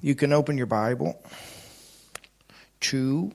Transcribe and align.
You 0.00 0.14
can 0.14 0.32
open 0.32 0.56
your 0.56 0.66
Bible 0.66 1.20
to 2.80 3.32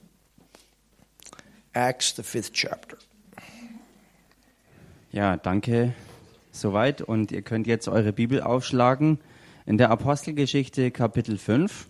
Acts, 1.76 2.14
the 2.14 2.24
fifth 2.24 2.54
chapter. 2.54 2.98
Ja, 5.12 5.36
danke 5.36 5.94
soweit. 6.52 7.02
Und 7.02 7.32
ihr 7.32 7.42
könnt 7.42 7.68
jetzt 7.68 7.88
eure 7.88 8.14
Bibel 8.14 8.42
aufschlagen 8.42 9.20
in 9.66 9.78
der 9.78 9.90
Apostelgeschichte 9.90 10.92
Kapitel 10.92 11.38
5. 11.38 11.88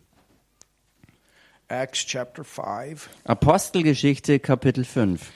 Acts 1.68 2.06
chapter 2.06 2.44
5. 2.44 3.10
Apostelgeschichte 3.26 4.40
Kapitel 4.40 4.86
5. 4.86 5.32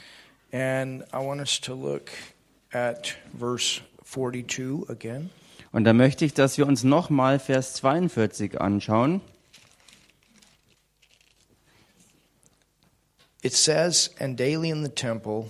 And 0.52 1.04
I 1.14 1.18
want 1.18 1.42
us 1.42 1.60
to 1.62 1.76
look 1.76 2.10
at 2.74 3.16
verse 3.38 3.82
42 4.04 4.90
again. 4.90 5.30
Und 5.72 5.84
da 5.84 5.94
möchte 5.94 6.26
ich, 6.26 6.34
dass 6.34 6.58
wir 6.58 6.68
uns 6.68 6.84
nochmal 6.84 7.40
Vers 7.40 7.74
42 7.76 8.60
anschauen. 8.60 9.22
It 13.44 13.54
says, 13.54 14.12
And 14.20 14.40
daily 14.40 14.70
in 14.70 14.84
the 14.84 14.92
temple 14.92 15.50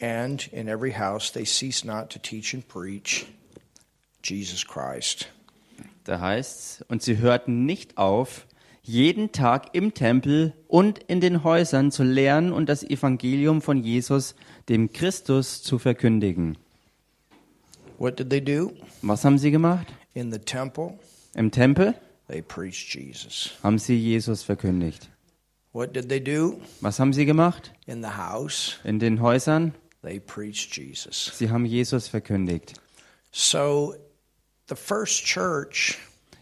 and 0.00 0.46
in 0.52 0.68
every 0.68 0.92
house 0.92 1.32
they 1.32 1.44
cease 1.44 1.86
not 1.86 2.10
to 2.10 2.18
teach 2.18 2.54
and 2.54 2.66
preach 2.66 3.26
Jesus 4.22 4.64
Christ. 4.64 5.28
Da 6.04 6.20
heißt's, 6.20 6.84
und 6.88 7.02
sie 7.02 7.18
hörten 7.18 7.66
nicht 7.66 7.98
auf, 7.98 8.46
jeden 8.82 9.32
Tag 9.32 9.74
im 9.74 9.92
Tempel 9.92 10.54
und 10.66 10.98
in 11.00 11.20
den 11.20 11.44
Häusern 11.44 11.90
zu 11.90 12.02
lehren 12.02 12.52
und 12.52 12.70
das 12.70 12.82
Evangelium 12.82 13.60
von 13.60 13.82
Jesus, 13.82 14.34
dem 14.70 14.92
Christus, 14.92 15.62
zu 15.62 15.78
verkündigen. 15.78 16.56
What 17.98 18.16
did 18.16 18.30
they 18.30 18.40
do? 18.40 18.72
Was 19.02 19.24
haben 19.24 19.38
sie 19.38 19.50
gemacht? 19.50 19.86
In 20.14 20.30
the 20.32 20.38
temple, 20.38 20.98
Im 21.34 21.50
Tempel 21.50 21.94
they 22.28 22.40
preached 22.42 22.94
Jesus. 22.94 23.50
haben 23.62 23.78
sie 23.78 23.96
Jesus 23.96 24.42
verkündigt. 24.42 25.08
What 25.72 25.94
did 25.94 26.08
they 26.08 26.20
do? 26.20 26.60
Was 26.80 26.98
haben 26.98 27.12
sie 27.12 27.26
gemacht? 27.26 27.72
In 27.86 28.02
the 28.02 28.10
house, 28.16 28.78
In 28.84 28.98
den 28.98 29.20
Häusern? 29.20 29.74
they 30.02 30.18
preached 30.20 30.76
Jesus. 30.76 31.32
Sie 31.34 31.50
haben 31.50 31.64
Jesus 31.66 32.08
verkündigt. 32.08 32.74
So 33.32 33.94
the 34.68 34.76
first 34.76 35.24
church 35.24 35.98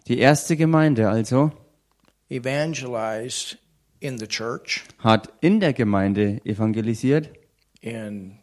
Die 0.07 0.19
erste 0.19 0.57
Gemeinde 0.57 1.09
also 1.09 1.51
evangelized 2.31 3.59
in 4.01 4.19
the 4.19 4.27
church 4.27 4.85
hat 4.99 5.33
in 5.41 5.61
der 5.61 5.73
Gemeinde 5.73 6.41
evangelisiert 6.45 7.31
in 7.81 8.39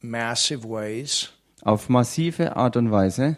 massive 0.00 0.64
ways. 0.68 1.30
Auf 1.62 1.88
massive 1.88 2.56
Art 2.56 2.76
und 2.76 2.90
Weise. 2.90 3.36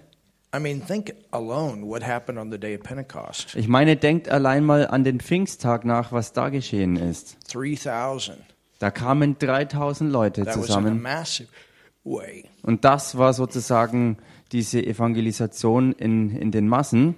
I 0.54 0.60
mean, 0.60 0.84
think 0.86 1.14
alone 1.30 1.86
what 1.86 2.06
happened 2.06 2.38
on 2.38 2.50
the 2.50 2.58
day 2.58 2.74
of 2.76 2.82
Pentecost. 2.82 3.56
Ich 3.56 3.68
meine, 3.68 3.96
denkt 3.96 4.28
allein 4.28 4.64
mal 4.64 4.86
an 4.86 5.02
den 5.02 5.18
Pfingsttag 5.18 5.84
nach, 5.86 6.12
was 6.12 6.34
da 6.34 6.50
geschehen 6.50 6.96
ist. 6.96 7.38
3,000. 7.52 8.36
Da 8.78 8.90
kamen 8.90 9.38
3000 9.38 10.10
Leute 10.10 10.44
That 10.44 10.48
was 10.48 10.56
in 10.56 10.62
a 10.62 10.66
zusammen 10.66 11.02
massive 11.02 11.48
way. 12.04 12.44
und 12.62 12.84
das 12.84 13.16
war 13.16 13.32
sozusagen 13.32 14.18
diese 14.50 14.84
Evangelisation 14.84 15.92
in, 15.92 16.36
in 16.36 16.50
den 16.50 16.68
Massen. 16.68 17.14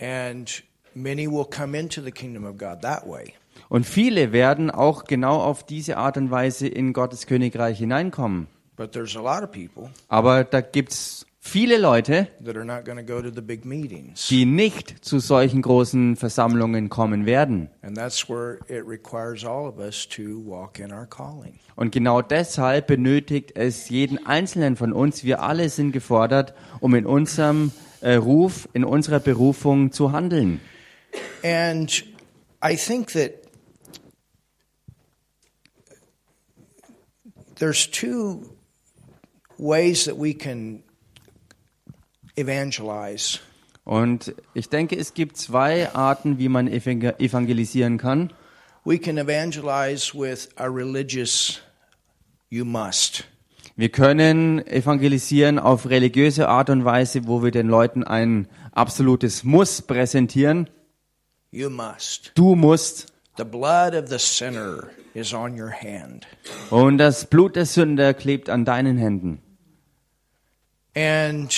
And 0.00 0.62
many 0.94 1.30
will 1.30 1.44
come 1.44 1.78
into 1.78 2.00
the 2.00 2.10
kingdom 2.12 2.44
of 2.44 2.56
God 2.56 2.80
that 2.82 3.06
way. 3.06 3.34
Und 3.68 3.84
viele 3.84 4.32
werden 4.32 4.70
auch 4.70 5.04
genau 5.04 5.42
auf 5.42 5.64
diese 5.64 5.98
Art 5.98 6.16
und 6.16 6.30
Weise 6.30 6.66
in 6.68 6.92
Gottes 6.92 7.26
Königreich 7.26 7.78
hineinkommen. 7.78 8.46
But 8.80 8.92
there's 8.92 9.14
a 9.14 9.20
lot 9.20 9.42
of 9.42 9.50
people 9.52 9.90
Aber 10.08 10.42
da 10.42 10.62
gibt's 10.62 11.26
viele 11.38 11.76
Leute, 11.76 12.28
that 12.42 12.56
are 12.56 12.64
not 12.64 12.86
going 12.86 12.96
to 12.96 13.04
go 13.04 13.20
to 13.20 13.30
the 13.30 13.42
big 13.42 13.66
meetings. 13.66 14.28
die 14.28 14.46
nicht 14.46 15.04
zu 15.04 15.18
solchen 15.18 15.60
großen 15.60 16.16
Versammlungen 16.16 16.88
kommen 16.88 17.26
werden. 17.26 17.68
And 17.82 17.94
that's 17.94 18.30
where 18.30 18.58
it 18.68 18.86
requires 18.86 19.44
all 19.44 19.68
of 19.68 19.78
us 19.78 20.08
to 20.08 20.42
walk 20.46 20.78
in 20.78 20.92
our 20.92 21.04
calling. 21.04 21.58
Und 21.76 21.92
genau 21.92 22.22
deshalb 22.22 22.86
benötigt 22.86 23.54
es 23.54 23.90
jeden 23.90 24.24
Einzelnen 24.26 24.76
von 24.76 24.94
uns, 24.94 25.24
wir 25.24 25.42
alle 25.42 25.68
sind 25.68 25.92
gefordert, 25.92 26.54
um 26.80 26.94
in 26.94 27.04
unserem 27.04 27.72
äh, 28.00 28.14
Ruf, 28.14 28.66
in 28.72 28.84
unserer 28.84 29.20
Berufung 29.20 29.92
zu 29.92 30.12
handeln. 30.12 30.58
And 31.44 32.02
I 32.64 32.76
think 32.76 33.12
that 33.12 33.32
there's 37.58 37.86
two 37.86 38.56
ways 39.60 40.04
that 40.04 40.18
we 40.18 40.32
can 40.34 40.82
evangelize. 42.36 43.38
Und 43.84 44.34
ich 44.54 44.68
denke, 44.68 44.96
es 44.96 45.14
gibt 45.14 45.36
zwei 45.36 45.92
Arten, 45.94 46.38
wie 46.38 46.48
man 46.48 46.68
evangel- 46.68 47.14
evangelisieren 47.18 47.98
kann. 47.98 48.32
We 48.84 48.98
can 48.98 49.18
evangelize 49.18 50.14
with 50.14 50.48
a 50.56 50.66
religious 50.66 51.60
you 52.48 52.64
must. 52.64 53.24
Wir 53.76 53.88
können 53.90 54.64
evangelisieren 54.66 55.58
auf 55.58 55.88
religiöse 55.88 56.48
Art 56.48 56.70
und 56.70 56.84
Weise, 56.84 57.26
wo 57.26 57.42
wir 57.42 57.50
den 57.50 57.68
Leuten 57.68 58.04
ein 58.04 58.48
absolutes 58.72 59.44
Muss 59.44 59.82
präsentieren. 59.82 60.68
You 61.50 61.70
must. 61.70 62.32
Du 62.34 62.54
musst. 62.54 63.12
The 63.36 63.44
blood 63.44 63.94
of 63.94 64.08
the 64.08 64.18
sinner 64.18 64.88
is 65.14 65.32
on 65.32 65.58
your 65.60 65.72
hand. 65.72 66.26
Und 66.70 66.98
das 66.98 67.24
Blut 67.24 67.56
der 67.56 67.64
Sünder 67.66 68.12
klebt 68.14 68.50
an 68.50 68.64
deinen 68.64 68.98
Händen. 68.98 69.40
And 70.94 71.48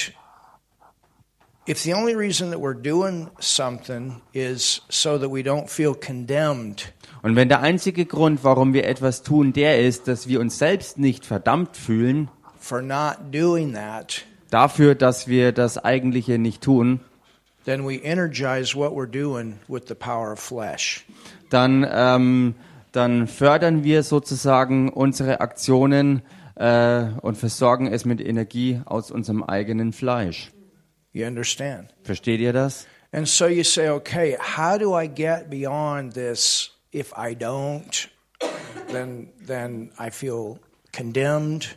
if 1.67 1.83
the 1.83 1.95
only 1.95 2.15
reason 2.15 2.51
that 2.51 2.61
we're 2.61 2.75
doing 2.75 3.31
something 3.41 4.21
is 4.35 4.83
so 4.91 5.19
that 5.19 5.31
we 5.31 5.43
don't 5.43 5.69
feel 5.69 5.95
condemned, 5.95 6.93
Und 7.23 7.37
wenn 7.37 7.49
der 7.49 7.61
einzige 7.61 8.05
Grund, 8.05 8.43
warum 8.43 8.75
wir 8.75 8.85
etwas 8.85 9.23
tun, 9.23 9.53
der 9.53 9.81
ist, 9.81 10.09
dass 10.09 10.27
wir 10.27 10.41
uns 10.41 10.59
selbst 10.59 10.99
nicht 10.99 11.25
verdammt 11.25 11.77
fühlen, 11.77 12.29
for 12.59 12.83
not 12.83 13.17
doing 13.31 13.75
that, 13.75 14.25
dafür, 14.51 14.97
dass 14.97 15.29
wir 15.29 15.53
das 15.53 15.79
Eigentliche 15.79 16.39
nicht 16.39 16.63
tun, 16.63 17.01
then 17.65 17.87
we 17.87 17.95
energize 18.03 18.77
what 18.77 18.91
we're 18.93 19.07
doing 19.07 19.61
with 19.69 19.83
the 19.87 19.95
power 19.95 20.33
of 20.33 20.41
flesh. 20.41 21.05
dann, 21.49 21.87
ähm, 21.89 22.55
dann 22.91 23.29
fördern 23.29 23.85
wir 23.85 24.03
sozusagen 24.03 24.89
unsere 24.89 25.41
Aktionen 25.41 26.23
äh, 26.57 27.05
und 27.21 27.37
versorgen 27.37 27.87
es 27.87 28.05
mit 28.05 28.21
Energie 28.21 28.81
aus 28.85 29.11
unserem 29.11 29.43
eigenen 29.43 29.93
Fleisch. 29.93 30.51
You 31.13 31.27
understand? 31.27 31.95
Versteht 32.05 32.41
ihr 32.41 32.53
das? 32.53 32.87
And 33.13 33.29
so 33.29 33.47
you 33.47 33.63
say, 33.65 33.91
okay, 33.91 34.39
how 34.39 34.79
do 34.79 34.99
I 34.99 35.07
get 35.07 35.51
beyond 35.51 36.15
this? 36.15 36.71
If 36.95 37.13
I 37.13 37.35
don't, 37.35 38.09
then 38.91 39.29
then 39.47 39.93
I 39.99 40.11
feel 40.11 40.59
condemned. 40.93 41.77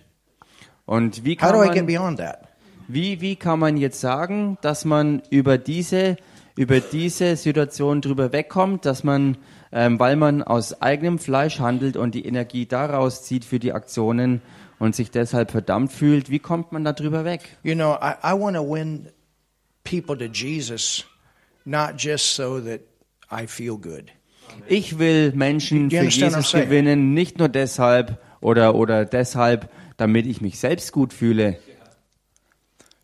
Und 0.85 1.25
wie 1.25 1.34
How 1.35 1.52
kann 1.52 1.53
do 1.53 1.64
I 1.64 1.68
get 1.68 1.78
man, 1.78 1.85
beyond 1.88 2.19
that? 2.19 2.47
wie, 2.88 3.22
wie 3.22 3.35
kann 3.35 3.59
man 3.59 3.78
jetzt 3.78 4.00
sagen, 4.00 4.58
dass 4.62 4.85
man 4.85 5.22
über 5.30 5.58
diese, 5.58 6.18
über 6.56 6.80
diese 6.80 7.35
Situation 7.35 8.02
drüber 8.02 8.31
wegkommt, 8.31 8.85
dass 8.85 9.03
man, 9.03 9.38
ähm, 9.72 10.00
weil 10.00 10.16
man 10.16 10.44
aus 10.44 10.81
eigenem 10.81 11.19
Fleisch 11.19 11.59
handelt 11.59 11.97
und 11.97 12.16
die 12.16 12.25
Energie 12.25 12.66
daraus 12.66 13.24
zieht 13.24 13.46
für 13.46 13.59
die 13.59 13.74
Aktionen 13.74 14.41
und 14.80 14.96
sich 14.96 15.12
deshalb 15.12 15.52
verdammt 15.52 15.91
fühlt, 15.91 16.30
wie 16.30 16.40
kommt 16.40 16.72
man 16.72 16.84
da 16.84 16.94
drüber 16.94 17.25
weg? 17.25 17.58
You 17.63 17.75
know, 17.75 17.94
I, 17.94 18.16
I 18.24 18.34
want 18.34 18.56
to 18.56 18.63
win 18.63 19.09
people 19.84 20.18
to 20.18 20.25
Jesus, 20.25 21.06
not 21.63 21.94
just 21.97 22.36
so 22.36 22.59
that 22.59 22.81
I 23.31 23.47
feel 23.47 23.78
good. 23.78 24.12
Ich 24.68 25.00
will 25.00 25.31
Menschen 25.34 25.90
für 25.90 26.03
Jesus 26.03 26.52
gewinnen, 26.52 27.14
nicht 27.14 27.40
nur 27.40 27.50
deshalb 27.50 28.19
oder, 28.41 28.75
oder 28.75 29.06
deshalb, 29.06 29.69
damit 29.97 30.25
ich 30.28 30.41
mich 30.41 30.59
selbst 30.59 30.91
gut 30.91 31.14
fühle. 31.14 31.58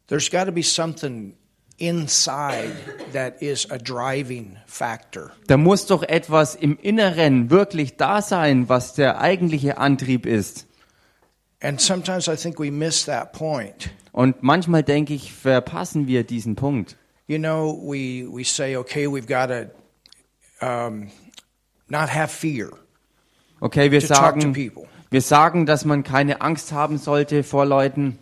There's 0.07 0.29
got 0.29 0.45
to 0.45 0.51
be 0.51 0.63
something 0.63 1.35
inside 1.77 2.73
that 3.13 3.41
is 3.41 3.69
a 3.71 3.77
driving 3.77 4.57
factor. 4.67 5.31
Da 5.47 5.57
muss 5.57 5.85
doch 5.87 6.03
etwas 6.03 6.55
im 6.55 6.78
Inneren 6.78 7.49
wirklich 7.49 7.97
da 7.97 8.22
sein, 8.22 8.69
was 8.69 8.93
der 8.93 9.19
eigentliche 9.19 9.78
Antrieb 9.78 10.25
ist. 10.25 10.67
And 11.61 11.79
sometimes 11.79 12.28
I 12.28 12.35
think 12.35 12.59
we 12.59 12.72
miss 12.72 13.05
that 13.05 13.34
point. 13.34 13.91
Und 14.11 14.41
manchmal 14.43 14.84
denke 14.84 15.13
ich, 15.13 15.31
verpassen 15.31 16.08
wir 16.08 16.23
diesen 16.23 16.55
Punkt. 16.55 16.97
You 17.28 17.37
know, 17.37 17.72
we, 17.72 18.28
we 18.28 18.43
say, 18.43 18.75
okay, 18.75 19.08
we've 19.08 19.28
got 19.28 19.47
to 19.47 19.69
um, 20.61 21.11
not 21.87 22.09
have 22.09 22.31
fear 22.31 22.72
Okay, 23.61 23.91
wir 23.91 24.02
to 24.02 24.08
talk 24.08 24.35
to 24.35 24.41
sagen, 24.41 24.53
people. 24.53 24.87
wir 25.11 25.22
sagen, 25.22 25.66
dass 25.67 25.85
man 25.85 26.03
keine 26.03 26.41
Angst 26.41 26.72
haben 26.72 26.97
sollte 26.97 27.43
vor 27.43 27.66
Leuten. 27.66 28.17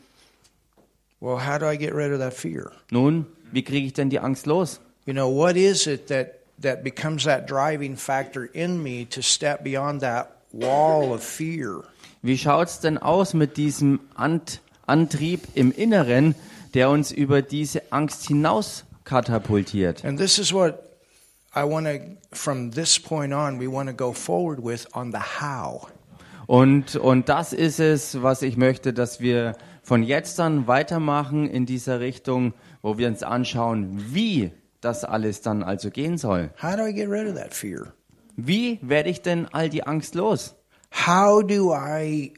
Well, 1.21 1.37
how 1.37 1.57
do 1.57 1.65
I 1.65 1.77
get 1.77 1.93
rid 1.93 2.11
of 2.11 2.19
that 2.19 2.33
fear? 2.33 2.71
Nun, 2.91 3.25
wie 3.51 3.63
kriege 3.63 3.87
ich 3.87 3.93
denn 3.93 4.09
die 4.09 4.19
Angst 4.19 4.45
los? 4.47 4.79
You 5.05 5.13
know, 5.13 5.29
what 5.29 5.55
is 5.55 5.87
it 5.87 6.07
that, 6.07 6.41
that 6.61 6.83
becomes 6.83 7.23
that 7.23 7.47
driving 7.47 7.95
factor 7.95 8.45
in 8.45 8.83
me 8.83 9.05
to 9.05 9.21
step 9.21 9.63
beyond 9.63 10.01
that 10.01 10.37
wall 10.51 11.13
of 11.13 11.23
fear? 11.23 11.83
Wie 12.21 12.37
schaut's 12.37 12.79
denn 12.79 12.97
aus 12.97 13.33
mit 13.33 13.57
diesem 13.57 13.99
Ant 14.15 14.61
Antrieb 14.85 15.41
im 15.53 15.71
Inneren, 15.71 16.35
der 16.73 16.89
uns 16.89 17.11
über 17.11 17.41
diese 17.41 17.91
Angst 17.91 18.27
hinaus 18.27 18.85
katapultiert? 19.03 20.03
And 20.03 20.19
this 20.19 20.37
is 20.37 20.51
what 20.51 20.79
I 21.55 21.61
want 21.63 21.87
to, 21.87 21.99
from 22.35 22.71
this 22.71 22.99
point 22.99 23.33
on, 23.33 23.59
we 23.59 23.71
want 23.71 23.89
to 23.89 23.95
go 23.95 24.11
forward 24.11 24.63
with 24.63 24.87
on 24.93 25.11
the 25.11 25.19
how. 25.19 25.87
Und, 26.47 26.95
und 26.95 27.29
das 27.29 27.53
ist 27.53 27.79
es, 27.79 28.21
was 28.21 28.41
ich 28.41 28.57
möchte, 28.57 28.93
dass 28.93 29.21
wir 29.21 29.55
von 29.83 30.03
jetzt 30.03 30.39
an 30.39 30.67
weitermachen 30.67 31.47
in 31.47 31.65
dieser 31.65 31.99
Richtung, 31.99 32.53
wo 32.81 32.97
wir 32.97 33.07
uns 33.07 33.23
anschauen, 33.23 34.03
wie 34.13 34.51
das 34.81 35.03
alles 35.03 35.41
dann 35.41 35.63
also 35.63 35.91
gehen 35.91 36.17
soll. 36.17 36.49
How 36.61 36.75
do 36.75 36.85
I 36.85 36.93
get 36.93 37.09
rid 37.09 37.27
of 37.27 37.35
that 37.35 37.53
fear? 37.53 37.93
Wie 38.35 38.79
werde 38.81 39.09
ich 39.09 39.21
denn 39.21 39.47
all 39.51 39.69
die 39.69 39.83
Angst 39.83 40.15
los? 40.15 40.55
How 40.91 41.41
do 41.41 41.71
I 41.71 42.33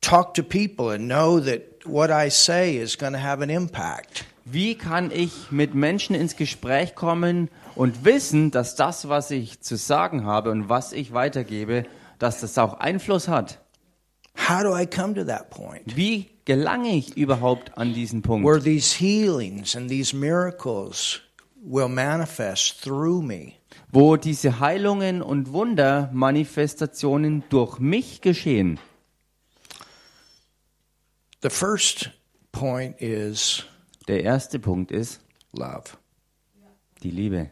talk 0.00 0.34
to 0.34 0.42
people 0.42 0.90
and 0.90 1.08
know 1.08 1.40
that 1.40 1.86
what 1.86 2.10
I 2.10 2.28
say 2.30 2.76
is 2.76 2.96
going 2.96 3.12
to 3.12 3.18
have 3.18 3.42
an 3.42 3.50
impact? 3.50 4.24
Wie 4.44 4.76
kann 4.76 5.10
ich 5.10 5.50
mit 5.50 5.74
Menschen 5.74 6.14
ins 6.14 6.34
Gespräch 6.36 6.94
kommen 6.94 7.50
und 7.74 8.04
wissen, 8.04 8.50
dass 8.50 8.76
das, 8.76 9.08
was 9.08 9.30
ich 9.30 9.60
zu 9.60 9.76
sagen 9.76 10.24
habe 10.24 10.50
und 10.50 10.70
was 10.70 10.92
ich 10.92 11.12
weitergebe, 11.12 11.84
dass 12.18 12.40
das 12.40 12.56
auch 12.56 12.74
Einfluss 12.80 13.28
hat? 13.28 13.58
How 14.48 14.62
do 14.62 14.74
I 14.74 14.86
come 14.86 15.14
to 15.14 15.24
that 15.24 15.50
point 15.50 15.96
Wie 15.96 16.30
gelange 16.46 16.96
ich 16.96 17.16
überhaupt 17.16 17.76
an 17.76 17.92
diesen 17.92 18.24
where 18.24 18.40
Punkt, 18.40 18.64
these 18.64 18.94
healings 18.98 19.76
and 19.76 19.90
these 19.90 20.16
miracles 20.16 21.20
will 21.62 21.88
manifest 21.88 22.82
through 22.82 23.20
me? 23.20 23.57
Wo 23.90 24.16
diese 24.16 24.60
Heilungen 24.60 25.22
und 25.22 25.52
Wundermanifestationen 25.52 27.44
durch 27.48 27.78
mich 27.78 28.20
geschehen? 28.20 28.78
The 31.42 31.50
first 31.50 32.10
point 32.52 33.00
is 33.00 33.64
Der 34.08 34.24
erste 34.24 34.58
Punkt 34.58 34.90
ist 34.90 35.20
love. 35.52 35.84
die 37.02 37.10
Liebe. 37.10 37.50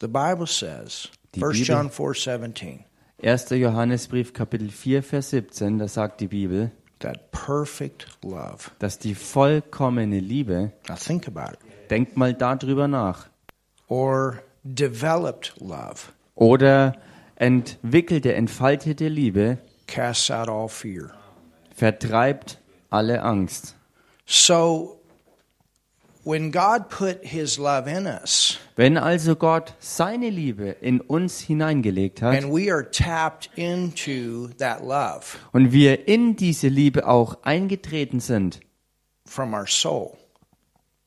The 0.00 0.08
Bible 0.08 0.46
says, 0.46 1.08
Die 1.34 1.42
1 1.42 1.52
Bibel- 1.52 1.66
John 1.66 1.90
4:17, 1.90 2.84
1. 3.22 3.50
Johannesbrief 3.50 4.32
Kapitel 4.32 4.68
4 4.70 5.02
Vers 5.02 5.30
17, 5.30 5.78
da 5.78 5.86
sagt 5.88 6.20
die 6.20 6.28
Bibel, 6.28 6.70
that 7.00 7.30
perfect 7.32 8.06
love. 8.22 8.70
dass 8.78 8.98
die 8.98 9.14
vollkommene 9.14 10.18
Liebe, 10.20 10.72
Now 10.88 10.96
think 10.96 11.26
about 11.28 11.54
it. 11.54 11.90
denkt 11.90 12.16
mal 12.16 12.34
darüber 12.34 12.86
nach, 12.88 13.28
Or 13.94 14.42
developed 14.64 15.52
love 15.60 16.12
oder 16.34 16.94
entwickelte, 17.36 18.32
entfaltete 18.34 19.08
Liebe 19.08 19.58
casts 19.86 20.30
out 20.30 20.48
all 20.48 20.68
fear. 20.68 21.10
vertreibt 21.76 22.58
alle 22.88 23.20
Angst. 23.22 23.74
So 24.24 24.98
when 26.24 26.52
God 26.52 26.88
put 26.88 27.22
his 27.22 27.58
love 27.58 27.86
in 27.86 28.06
us 28.06 28.58
Wenn 28.76 28.96
also 28.96 29.36
Gott 29.36 29.74
seine 29.78 30.30
Liebe 30.30 30.74
in 30.80 31.02
uns 31.02 31.40
hineingelegt 31.40 32.22
hat 32.22 32.34
and 32.34 32.50
we 32.50 32.72
are 32.72 32.90
tapped 32.90 33.50
into 33.56 34.48
that 34.56 34.82
love 34.82 35.36
und 35.52 35.72
wir 35.72 36.08
in 36.08 36.36
diese 36.36 36.68
Liebe 36.68 37.06
auch 37.06 37.42
eingetreten 37.42 38.20
sind 38.20 38.60
from 39.26 39.52
our 39.52 39.66
soul. 39.66 40.16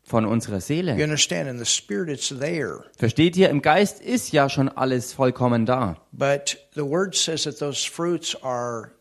Von 0.06 0.26
unserer 0.26 0.56
You 0.58 0.62
Seele. 0.62 1.04
understand 1.04 1.50
in 1.50 1.58
the 1.58 1.66
spirit 1.66 2.10
it's 2.10 2.30
there. 2.30 2.84
Versteht 2.98 3.36
ihr, 3.36 3.50
im 3.50 3.62
Geist 3.62 4.00
ist 4.02 4.32
ja 4.32 4.50
schon 4.50 4.70
alles 4.70 5.14
vollkommen 5.14 5.66
da. 5.66 5.98
But 6.12 6.58
the 6.76 6.84
word 6.86 7.16
says 7.16 7.44
that 7.44 7.58
those 7.58 7.86
fruits 7.90 8.36
are 8.44 8.92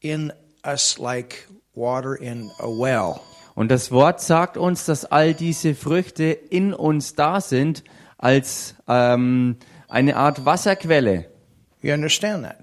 in 0.00 0.32
us 0.64 0.98
like 0.98 1.46
water 1.74 2.16
in 2.16 2.50
a 2.58 2.66
well. 2.66 3.20
Und 3.54 3.70
das 3.70 3.92
Wort 3.92 4.20
sagt 4.20 4.56
uns, 4.56 4.86
dass 4.86 5.04
all 5.04 5.34
diese 5.34 5.74
Früchte 5.74 6.24
in 6.24 6.74
uns 6.74 7.14
da 7.14 7.40
sind 7.40 7.84
als 8.18 8.74
ähm, 8.88 9.56
eine 9.88 10.16
Art 10.16 10.44
Wasserquelle. 10.44 11.26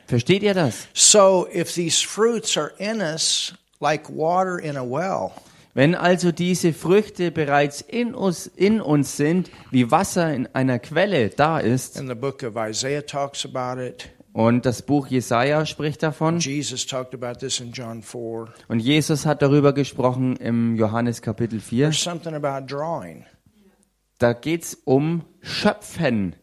Versteht 0.07 0.43
ihr 0.43 0.53
das? 0.53 0.87
So 0.93 1.47
if 1.53 1.73
these 1.73 2.05
fruits 2.05 2.57
are 2.57 2.71
in 2.77 3.01
us 3.01 3.53
like 3.79 4.09
water 4.09 4.57
in 4.59 4.77
a 4.77 4.83
well, 4.83 5.31
Wenn 5.79 5.95
also 5.95 6.33
diese 6.33 6.73
Früchte 6.73 7.31
bereits 7.31 7.79
in 7.79 8.13
uns, 8.13 8.47
in 8.47 8.81
uns 8.81 9.15
sind, 9.15 9.49
wie 9.71 9.89
Wasser 9.89 10.33
in 10.33 10.45
einer 10.53 10.77
Quelle 10.77 11.29
da 11.29 11.57
ist, 11.57 11.97
and 11.97 12.09
the 12.09 12.15
book 12.15 12.43
of 12.43 12.57
Isaiah 12.57 13.01
talks 13.01 13.45
about 13.45 13.81
it, 13.81 14.09
und 14.33 14.65
das 14.65 14.81
Buch 14.81 15.07
Jesaja 15.07 15.65
spricht 15.65 16.03
davon, 16.03 16.39
Jesus 16.39 16.85
talked 16.85 17.13
about 17.13 17.39
this 17.39 17.61
in 17.61 17.71
John 17.71 18.03
4. 18.03 18.47
und 18.67 18.81
Jesus 18.81 19.25
hat 19.25 19.41
darüber 19.41 19.71
gesprochen 19.71 20.35
im 20.35 20.75
Johannes 20.75 21.21
Kapitel 21.21 21.61
4, 21.61 21.91
There's 21.91 22.03
something 22.03 22.33
about 22.33 22.67
drawing. 22.67 23.25
da 24.17 24.33
geht's 24.33 24.77
um 24.83 25.23
Schöpfen. 25.39 26.35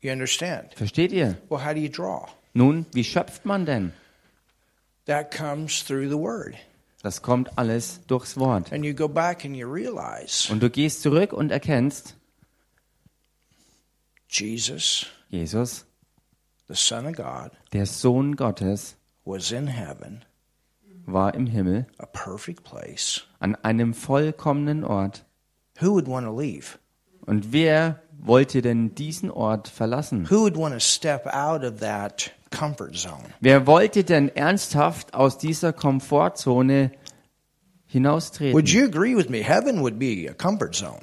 You 0.00 0.12
understand? 0.12 0.72
Versteht 0.76 1.12
ihr? 1.12 1.36
Well, 1.50 1.62
how 1.62 1.74
do 1.74 1.80
you 1.80 1.90
draw? 1.90 2.26
Nun, 2.54 2.86
wie 2.94 3.04
schöpft 3.04 3.44
man 3.44 3.66
denn? 3.66 3.92
That 5.04 5.30
comes 5.30 5.84
through 5.84 6.08
the 6.08 6.16
word. 6.16 6.54
Das 7.04 7.20
kommt 7.20 7.58
alles 7.58 8.00
durchs 8.06 8.38
Wort. 8.38 8.72
Und 8.72 8.82
du 10.62 10.70
gehst 10.70 11.02
zurück 11.02 11.34
und 11.34 11.50
erkennst, 11.52 12.16
Jesus, 14.30 15.06
Jesus, 15.28 15.84
the 16.66 16.74
Son 16.74 17.04
of 17.04 17.14
God, 17.14 17.50
der 17.74 17.84
Sohn 17.84 18.36
Gottes, 18.36 18.96
was 19.26 19.52
in 19.52 19.66
heaven, 19.66 20.24
war 21.04 21.34
im 21.34 21.46
Himmel 21.46 21.86
a 21.98 22.06
perfect 22.06 22.64
place. 22.64 23.24
an 23.38 23.54
einem 23.56 23.92
vollkommenen 23.92 24.82
Ort. 24.82 25.26
Who 25.82 25.90
would 25.90 26.08
want 26.08 26.24
to 26.24 26.34
leave? 26.34 26.78
Und 27.26 27.52
wer 27.52 28.02
wollte 28.20 28.62
denn 28.62 28.94
diesen 28.94 29.30
Ort 29.30 29.68
verlassen? 29.68 30.28
Who 30.30 30.42
would 30.42 30.56
want 30.56 30.74
to 30.74 30.80
step 30.80 31.26
out 31.26 31.64
of 31.64 31.80
that 31.80 32.30
comfort 32.50 32.94
zone? 32.94 33.22
Wer 33.40 33.66
wollte 33.66 34.04
denn 34.04 34.34
ernsthaft 34.34 35.14
aus 35.14 35.38
dieser 35.38 35.72
Komfortzone 35.72 36.90
Would 36.90 37.00
hinaustreten? 37.86 38.64
you 38.66 38.84
agree 38.84 39.16
with 39.16 39.28
me? 39.28 39.42
Heaven 39.42 39.80
would 39.82 39.98
be 39.98 40.28
a 40.28 40.34
comfort 40.34 40.74
zone. 40.74 41.00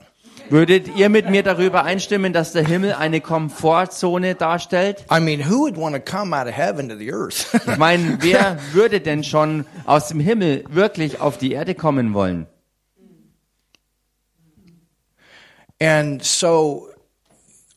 Würdet 0.50 0.90
ihr 0.98 1.08
mit 1.08 1.30
mir 1.30 1.44
darüber 1.44 1.86
einstimmen, 1.86 2.34
dass 2.34 2.52
der 2.52 2.68
Himmel 2.68 2.94
eine 2.94 3.22
Komfortzone 3.22 4.36
darstellt? 4.36 5.06
I 5.10 5.22
mean, 5.22 5.50
who 5.50 5.62
would 5.62 5.78
want 5.78 5.96
to 5.96 6.02
come 6.02 6.36
out 6.36 6.48
of 6.48 6.54
heaven 6.54 6.90
to 6.90 6.98
the 6.98 7.13
earth? 7.13 7.48
Ich 7.54 7.78
meine, 7.78 8.18
wer 8.22 8.58
würde 8.74 9.00
denn 9.00 9.24
schon 9.24 9.66
aus 9.86 10.10
dem 10.10 10.19
Himmel 10.19 10.66
wirklich 10.69 11.22
auf 11.22 11.38
die 11.38 11.54
Erde 11.54 11.74
kommen 11.75 12.13
wollen? 12.13 12.48
and 15.81 16.24
so 16.24 16.90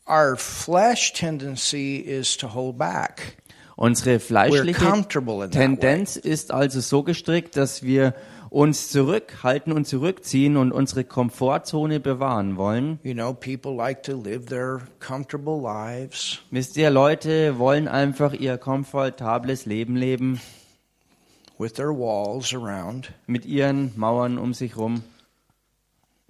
our 0.07 0.37
flesh 0.37 1.13
tendency 1.13 1.97
is 1.97 2.37
to 2.37 2.49
hold 2.49 2.79
back. 2.79 3.37
Unsere 3.77 4.21
fleischliche. 4.21 4.87
Tendenz 5.51 6.17
ist 6.17 6.53
also 6.53 6.81
so 6.81 7.03
gestrickt, 7.03 7.57
dass 7.57 7.83
wir 7.83 8.15
uns 8.51 8.89
zurückhalten 8.91 9.73
und 9.73 9.85
zurückziehen 9.85 10.57
und 10.57 10.71
unsere 10.71 11.03
Komfortzone 11.03 11.99
bewahren 11.99 12.57
wollen. 12.57 13.01
You 13.03 13.15
know, 13.15 13.33
people 13.33 13.75
like 13.75 14.05
to 14.05 14.17
live 14.17 14.47
their 14.47 14.83
comfortable 15.01 15.61
lives. 15.61 16.39
Wisst 16.53 16.77
ihr, 16.77 16.91
Leute 16.91 17.59
wollen 17.59 17.89
einfach 17.89 18.33
ihr 18.33 18.59
komfortables 18.59 19.67
Leben 19.67 19.97
leben 19.97 20.41
with 21.59 21.73
their 21.73 21.91
walls 21.91 22.55
around, 22.55 23.13
mit 23.27 23.45
ihren 23.45 23.93
Mauern 23.97 24.39
um 24.39 24.55
sich 24.55 24.77
rum 24.77 25.03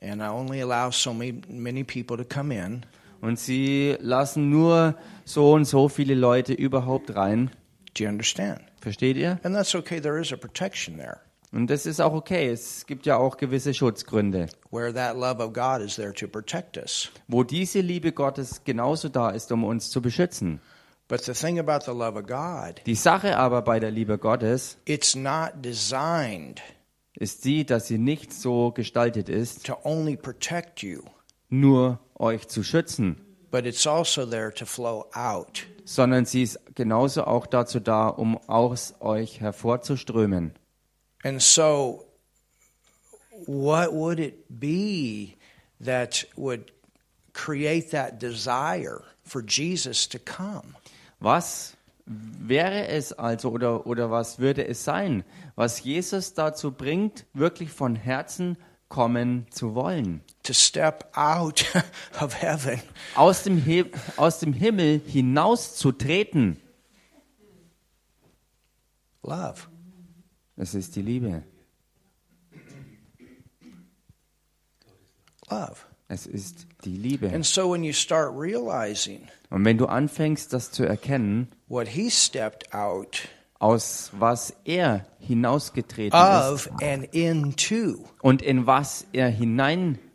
and 0.05 0.23
I 0.23 0.29
only 0.29 0.61
allow 0.61 0.91
so 0.91 1.13
many, 1.15 1.41
many 1.49 1.83
people 1.83 2.17
to 2.17 2.25
come 2.25 2.53
in. 2.53 2.85
Und 3.25 3.39
sie 3.39 3.97
lassen 4.01 4.51
nur 4.51 4.97
so 5.25 5.53
und 5.53 5.65
so 5.65 5.89
viele 5.89 6.15
Leute 6.15 6.53
überhaupt 6.53 7.17
rein. 7.17 7.51
Do 7.97 8.05
you 8.05 8.11
understand? 8.11 8.61
Versteht 8.81 9.17
ihr? 9.17 9.41
And 9.43 9.55
that's 9.55 9.75
okay. 9.75 10.01
There 10.01 10.21
is 10.21 10.33
a 10.33 10.37
protection 10.37 10.99
there. 10.99 11.21
Und 11.51 11.71
das 11.71 11.87
ist 11.87 12.01
auch 12.01 12.13
okay. 12.13 12.49
Es 12.49 12.85
gibt 12.87 13.07
ja 13.07 13.17
auch 13.17 13.37
gewisse 13.37 13.73
Schutzgründe. 13.73 14.49
Where 14.71 14.93
that 14.93 15.17
love 15.17 15.43
of 15.43 15.53
God 15.53 15.81
is 15.81 15.97
there 15.97 16.13
to 16.13 16.27
protect 16.27 16.77
us. 16.77 17.11
Wo 17.29 17.45
diese 17.45 17.81
Liebe 17.81 18.13
Gottes 18.13 18.63
genauso 18.65 19.09
da 19.09 19.31
ist, 19.31 19.51
um 19.53 19.65
uns 19.65 19.91
zu 19.91 20.03
beschützen. 20.03 20.61
But 21.07 21.23
the 21.23 21.33
thing 21.33 21.59
about 21.59 21.85
the 21.85 21.97
love 21.97 22.19
of 22.19 22.27
God, 22.27 22.81
Die 22.87 22.95
Sache 22.95 23.37
aber 23.37 23.63
bei 23.63 23.79
der 23.79 23.91
Liebe 23.91 24.19
Gottes 24.19 24.79
it's 24.87 25.15
not 25.15 25.53
designed 25.63 26.61
ist 27.17 27.45
die, 27.45 27.65
dass 27.65 27.87
sie 27.87 27.99
nicht 27.99 28.33
so 28.33 28.73
gestaltet 28.73 29.29
ist, 29.29 29.67
to 29.67 29.77
only 29.85 30.17
protect 30.17 30.83
you, 30.83 31.03
nur 31.49 32.01
euch 32.19 32.49
zu 32.49 32.63
schützen, 32.63 33.21
but 33.51 33.67
it's 33.67 33.87
also 33.87 34.27
there 34.27 34.53
to 34.53 34.67
flow 34.67 35.07
out. 35.15 35.67
sondern 35.85 36.25
sie 36.25 36.43
ist 36.43 36.59
genauso 36.75 37.25
auch 37.25 37.47
dazu 37.47 37.81
da, 37.81 38.09
um 38.09 38.39
aus 38.49 38.95
euch 39.01 39.41
hervorzuströmen. 39.41 40.53
And 41.23 41.41
so, 41.41 42.05
what 43.47 43.93
would 43.93 44.19
it 44.19 44.45
be 44.49 45.37
that 45.81 46.27
would 46.37 46.73
create 47.33 47.91
that 47.91 48.21
desire 48.21 49.03
for 49.23 49.43
Jesus 49.43 50.09
to 50.09 50.19
come? 50.19 50.75
Was 51.21 51.77
wäre 52.07 52.89
es 52.89 53.13
also 53.13 53.51
oder, 53.51 53.87
oder 53.87 54.11
was 54.11 54.39
würde 54.39 54.67
es 54.67 54.85
sein, 54.85 55.25
was 55.55 55.83
Jesus 55.83 56.35
dazu 56.35 56.73
bringt, 56.73 57.25
wirklich 57.33 57.71
von 57.71 57.97
Herzen 57.97 58.59
kommen 58.89 59.47
zu 59.51 59.75
wollen? 59.75 60.23
To 60.45 60.53
step 60.55 61.11
out 61.17 61.65
of 62.21 62.35
heaven 62.35 62.81
aus 63.17 63.43
dem, 63.43 63.59
He 63.59 63.85
aus 64.17 64.39
dem 64.39 64.53
Himmel 64.53 65.01
hinauszutreten. 65.07 66.57
love. 69.23 69.69
Es 70.57 70.75
ist 70.75 70.95
die 70.97 71.03
Liebe. 71.03 71.43
Love. 75.51 75.77
Es 76.09 76.27
ist 76.27 76.67
die 76.85 76.97
Liebe. 76.97 77.31
And 77.33 77.45
so 77.45 77.73
when 77.73 77.83
you 77.83 77.93
start 77.93 78.33
realizing 78.35 79.27
Und 79.51 79.65
wenn 79.65 79.79
du 79.79 79.87
anfängst, 79.87 80.53
das 80.53 80.71
zu 80.71 80.85
erkennen, 80.85 81.49
what 81.69 81.89
he 81.89 82.11
stepped 82.11 82.75
out 82.75 83.29
aus 83.59 84.11
was 84.13 84.55
er 84.65 85.07
hinausgetreten 85.19 86.19
ist 86.19 86.53
of 86.53 86.71
and 86.83 87.05
into, 87.15 88.05
und 88.21 88.43
in 88.43 88.67
was 88.67 89.07
er 89.13 89.29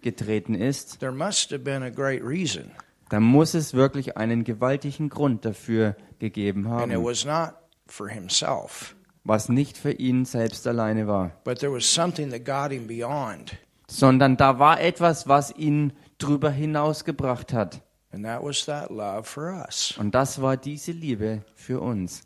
hineingetreten 0.01 0.55
ist, 0.55 0.99
there 0.99 1.11
must 1.11 1.51
have 1.51 1.63
been 1.63 1.83
a 1.83 1.89
great 1.89 2.23
reason. 2.23 2.71
dann 3.09 3.23
muss 3.23 3.53
es 3.53 3.73
wirklich 3.73 4.17
einen 4.17 4.43
gewaltigen 4.43 5.09
Grund 5.09 5.45
dafür 5.45 5.95
gegeben 6.19 6.67
And 6.67 6.91
it 6.91 6.97
haben, 6.97 7.03
was 7.05 7.25
not 7.25 7.55
for 7.87 8.07
himself, 8.09 8.95
was 9.23 9.49
nicht 9.49 9.77
für 9.77 9.91
ihn 9.91 10.25
selbst 10.25 10.67
alleine 10.67 11.07
war, 11.07 11.31
but 11.43 11.59
there 11.59 11.73
was 11.73 11.85
something 11.85 12.29
that 12.31 12.45
got 12.45 12.71
him 12.71 12.87
beyond. 12.87 13.55
sondern 13.87 14.37
da 14.37 14.59
war 14.59 14.79
etwas, 14.79 15.27
was 15.27 15.51
ihn 15.55 15.93
drüber 16.17 16.51
hinausgebracht 16.51 17.53
hat. 17.53 17.81
And 18.11 18.25
that 18.25 18.41
was 18.43 18.65
that 18.65 18.89
love 18.89 19.23
for 19.23 19.53
us. 19.67 19.95
Und 19.99 20.15
das 20.15 20.41
war 20.41 20.57
diese 20.57 20.91
Liebe 20.91 21.43
für 21.55 21.79
uns. 21.79 22.23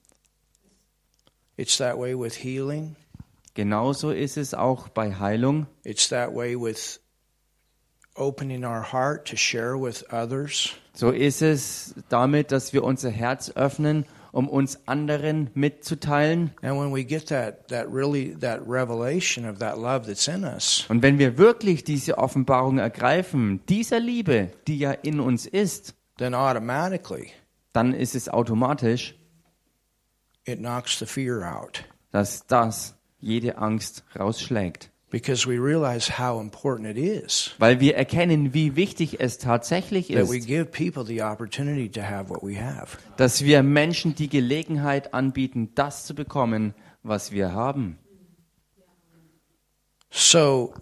It's 1.58 1.78
that 1.78 1.98
way 1.98 2.18
with 2.18 2.34
healing. 2.42 2.96
Genauso 3.54 4.10
ist 4.10 4.38
es 4.38 4.54
auch 4.56 4.88
bei 4.90 5.14
Heilung. 5.14 5.68
It's 5.84 6.10
that 6.10 6.34
way 6.34 6.56
with 6.60 7.00
opening 8.16 8.64
our 8.64 8.84
heart 8.92 9.28
to 9.30 9.36
share 9.36 9.76
with 9.80 10.04
others. 10.12 10.74
So 10.94 11.10
ist 11.10 11.42
es 11.42 11.96
damit, 12.10 12.52
dass 12.52 12.74
wir 12.74 12.84
unser 12.84 13.10
Herz 13.10 13.52
öffnen, 13.56 14.06
um 14.32 14.48
uns 14.48 14.80
anderen 14.88 15.50
mitzuteilen. 15.54 16.52
And 16.62 16.80
when 16.80 16.94
we 16.94 17.04
get 17.04 17.28
that 17.28 17.68
that 17.70 17.88
really 17.92 18.36
that 18.40 18.62
revelation 18.68 19.46
of 19.46 19.60
that 19.60 19.78
love 19.78 20.06
that's 20.06 20.28
in 20.28 20.44
us, 20.44 20.86
Und 20.90 21.02
wenn 21.02 21.20
wir 21.20 21.38
wirklich 21.38 21.84
diese 21.84 22.18
Offenbarung 22.18 22.78
ergreifen, 22.78 23.62
dieser 23.70 24.00
Liebe, 24.00 24.50
die 24.68 24.78
ja 24.78 24.92
in 24.92 25.20
uns 25.20 25.46
ist, 25.46 25.96
then 26.18 26.34
automatically 26.34 27.32
dann 27.74 27.94
ist 27.94 28.14
es 28.14 28.30
automatisch, 28.30 29.16
it 30.46 30.60
knocks 30.60 31.00
the 31.00 31.06
fear 31.06 31.44
out 31.44 31.84
dass 32.14 32.46
das 32.46 32.96
jede 33.20 33.58
Angst 33.58 34.04
rausschlägt. 34.18 34.92
Because 35.14 35.48
we 35.48 35.60
realize 35.60 36.18
how 36.18 36.42
important 36.42 36.90
it 36.90 36.98
is 36.98 37.52
Weil 37.60 37.80
wir 37.80 37.96
erkennen, 37.96 38.56
wie 38.56 38.76
wichtig 38.76 39.20
es 39.20 39.38
tatsächlich 39.38 40.08
that 40.08 40.28
we 40.28 40.40
ist, 40.40 40.48
give 40.48 40.66
people 40.72 41.06
the 41.06 41.22
opportunity 41.22 41.88
to 41.88 42.02
have 42.02 42.32
what 42.32 42.42
we 42.42 42.60
have. 42.60 42.98
dass 43.18 43.44
wir 43.46 43.62
Menschen 43.62 44.16
die 44.16 44.28
Gelegenheit 44.28 45.14
anbieten, 45.14 45.70
das 45.76 46.06
zu 46.08 46.16
bekommen, 46.16 46.74
was 47.04 47.32
wir 47.32 47.54
haben. 47.54 48.00
So 50.10 50.74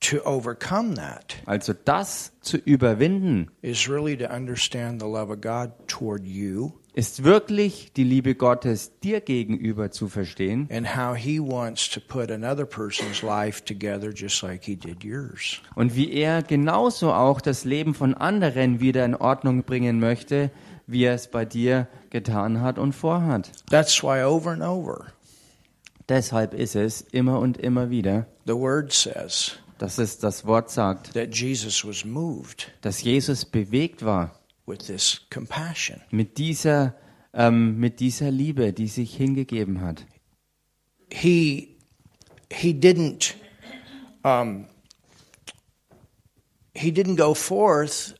to 0.00 0.18
overcome 0.24 0.94
that 0.94 1.36
Also 1.46 1.72
das 1.72 2.32
zu 2.42 2.58
überwinden, 2.58 3.50
is 3.62 3.88
really 3.88 4.18
to 4.18 4.26
understand 4.26 5.00
the 5.00 5.08
love 5.08 5.32
of 5.32 5.40
God 5.40 5.72
toward 5.88 6.26
you 6.26 6.72
ist 6.92 7.24
wirklich 7.24 7.92
die 7.94 8.04
Liebe 8.04 8.34
Gottes 8.34 8.98
dir 9.00 9.20
gegenüber 9.20 9.90
zu 9.90 10.08
verstehen 10.08 10.68
und 15.74 15.96
wie 15.96 16.12
er 16.12 16.42
genauso 16.42 17.12
auch 17.12 17.40
das 17.40 17.64
Leben 17.64 17.94
von 17.94 18.14
anderen 18.14 18.80
wieder 18.80 19.04
in 19.04 19.14
Ordnung 19.14 19.62
bringen 19.62 20.00
möchte, 20.00 20.50
wie 20.86 21.04
er 21.04 21.14
es 21.14 21.28
bei 21.28 21.44
dir 21.44 21.86
getan 22.10 22.60
hat 22.60 22.78
und 22.78 22.92
vorhat. 22.92 23.50
That's 23.70 24.02
why 24.02 24.22
over 24.24 24.50
and 24.50 24.62
over 24.62 25.06
Deshalb 26.08 26.54
ist 26.54 26.74
es 26.74 27.02
immer 27.02 27.38
und 27.38 27.56
immer 27.56 27.88
wieder, 27.88 28.26
the 28.44 28.54
word 28.54 28.92
says 28.92 29.56
dass 29.78 29.96
es 29.96 30.18
das 30.18 30.44
Wort 30.44 30.70
sagt, 30.70 31.14
that 31.14 31.34
Jesus 31.34 31.84
was 31.86 32.04
moved 32.04 32.70
dass 32.82 33.02
Jesus 33.02 33.44
bewegt 33.44 34.04
war. 34.04 34.39
Mit 36.10 36.38
dieser, 36.38 36.94
ähm, 37.34 37.78
mit 37.78 38.00
dieser 38.00 38.30
Liebe, 38.30 38.72
die 38.72 38.88
sich 38.88 39.16
hingegeben 39.16 39.80
hat. 39.80 40.06
He 41.12 41.76
he 42.52 42.72
didn't 42.72 43.34
um, 44.22 44.66
he 46.74 46.90
didn't 46.90 47.16
go 47.16 47.34
forth 47.34 48.14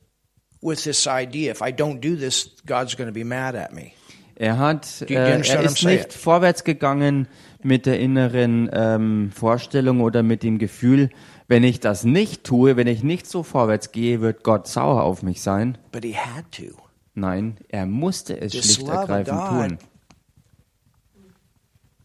with 0.60 0.84
this 0.84 1.06
idea 1.06 1.50
if 1.50 1.62
I 1.62 1.72
don't 1.72 2.00
do 2.00 2.16
this 2.16 2.50
God's 2.66 2.96
going 2.96 3.08
to 3.08 3.14
be 3.14 3.24
mad 3.24 3.54
at 3.54 3.72
me. 3.72 3.92
Er 4.40 4.56
hat, 4.56 5.02
äh, 5.02 5.14
er 5.14 5.62
ist 5.62 5.84
nicht 5.84 6.14
vorwärts 6.14 6.64
gegangen 6.64 7.28
mit 7.62 7.84
der 7.84 8.00
inneren 8.00 8.70
ähm, 8.72 9.30
Vorstellung 9.32 10.00
oder 10.00 10.22
mit 10.22 10.42
dem 10.42 10.58
Gefühl, 10.58 11.10
wenn 11.50 11.64
ich 11.64 11.80
das 11.80 12.04
nicht 12.04 12.44
tue, 12.44 12.76
wenn 12.76 12.86
ich 12.86 13.02
nicht 13.02 13.26
so 13.26 13.42
vorwärts 13.42 13.90
gehe, 13.90 14.20
wird 14.20 14.44
Gott 14.44 14.68
sauer 14.68 15.02
auf 15.02 15.24
mich 15.24 15.42
sein. 15.42 15.76
But 15.90 16.04
he 16.04 16.14
had 16.14 16.44
to. 16.52 16.76
Nein, 17.14 17.56
er 17.68 17.86
musste 17.86 18.40
es 18.40 18.52
schlicht 18.52 18.86
ergreifend 18.86 19.48
tun. 19.48 19.78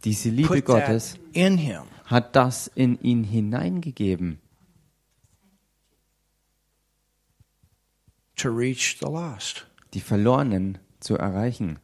Diese 0.03 0.29
Liebe 0.29 0.63
Gottes 0.63 1.19
in 1.33 1.59
him. 1.59 1.83
hat 2.05 2.35
das 2.35 2.65
in 2.73 2.99
ihn 3.01 3.23
hineingegeben, 3.23 4.39
to 8.35 8.49
reach 8.49 8.97
the 8.99 9.05
lost. 9.05 9.67
die 9.93 10.01
Verlorenen 10.01 10.79
zu 10.99 11.17
erreichen. 11.17 11.77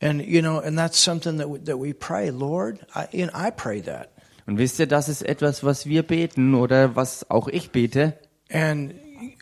And 0.00 0.22
you 0.22 0.40
know, 0.40 0.58
and 0.58 0.78
that's 0.78 0.98
something 0.98 1.36
that 1.36 1.50
we, 1.50 1.58
that 1.58 1.78
we 1.78 1.92
pray, 1.92 2.30
Lord. 2.30 2.80
I, 2.94 3.08
you 3.12 3.26
know, 3.26 3.32
I 3.34 3.50
pray 3.50 3.82
that, 3.82 4.14
Und 4.50 4.58
wisst 4.58 4.80
ihr, 4.80 4.88
das 4.88 5.08
ist 5.08 5.22
etwas, 5.22 5.62
was 5.62 5.86
wir 5.86 6.02
beten 6.02 6.56
oder 6.56 6.96
was 6.96 7.30
auch 7.30 7.46
ich 7.46 7.70
bete. 7.70 8.14
and 8.52 8.94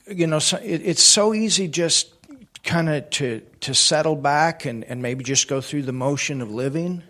you 0.07 0.27
know, 0.27 0.39
it's 0.63 1.15
so 1.15 1.33
easy 1.33 1.65
just 1.73 2.13
kind 2.63 2.91
of 2.91 3.09
to 3.09 3.41
to 3.61 3.73
settle 3.73 4.15
back 4.15 4.67
and 4.67 4.85
and 4.91 5.01
maybe 5.01 5.25
just 5.25 5.49
go 5.49 5.63
through 5.63 5.83
the 5.83 5.93
motion 5.93 6.43
of 6.43 6.51
living. 6.51 7.01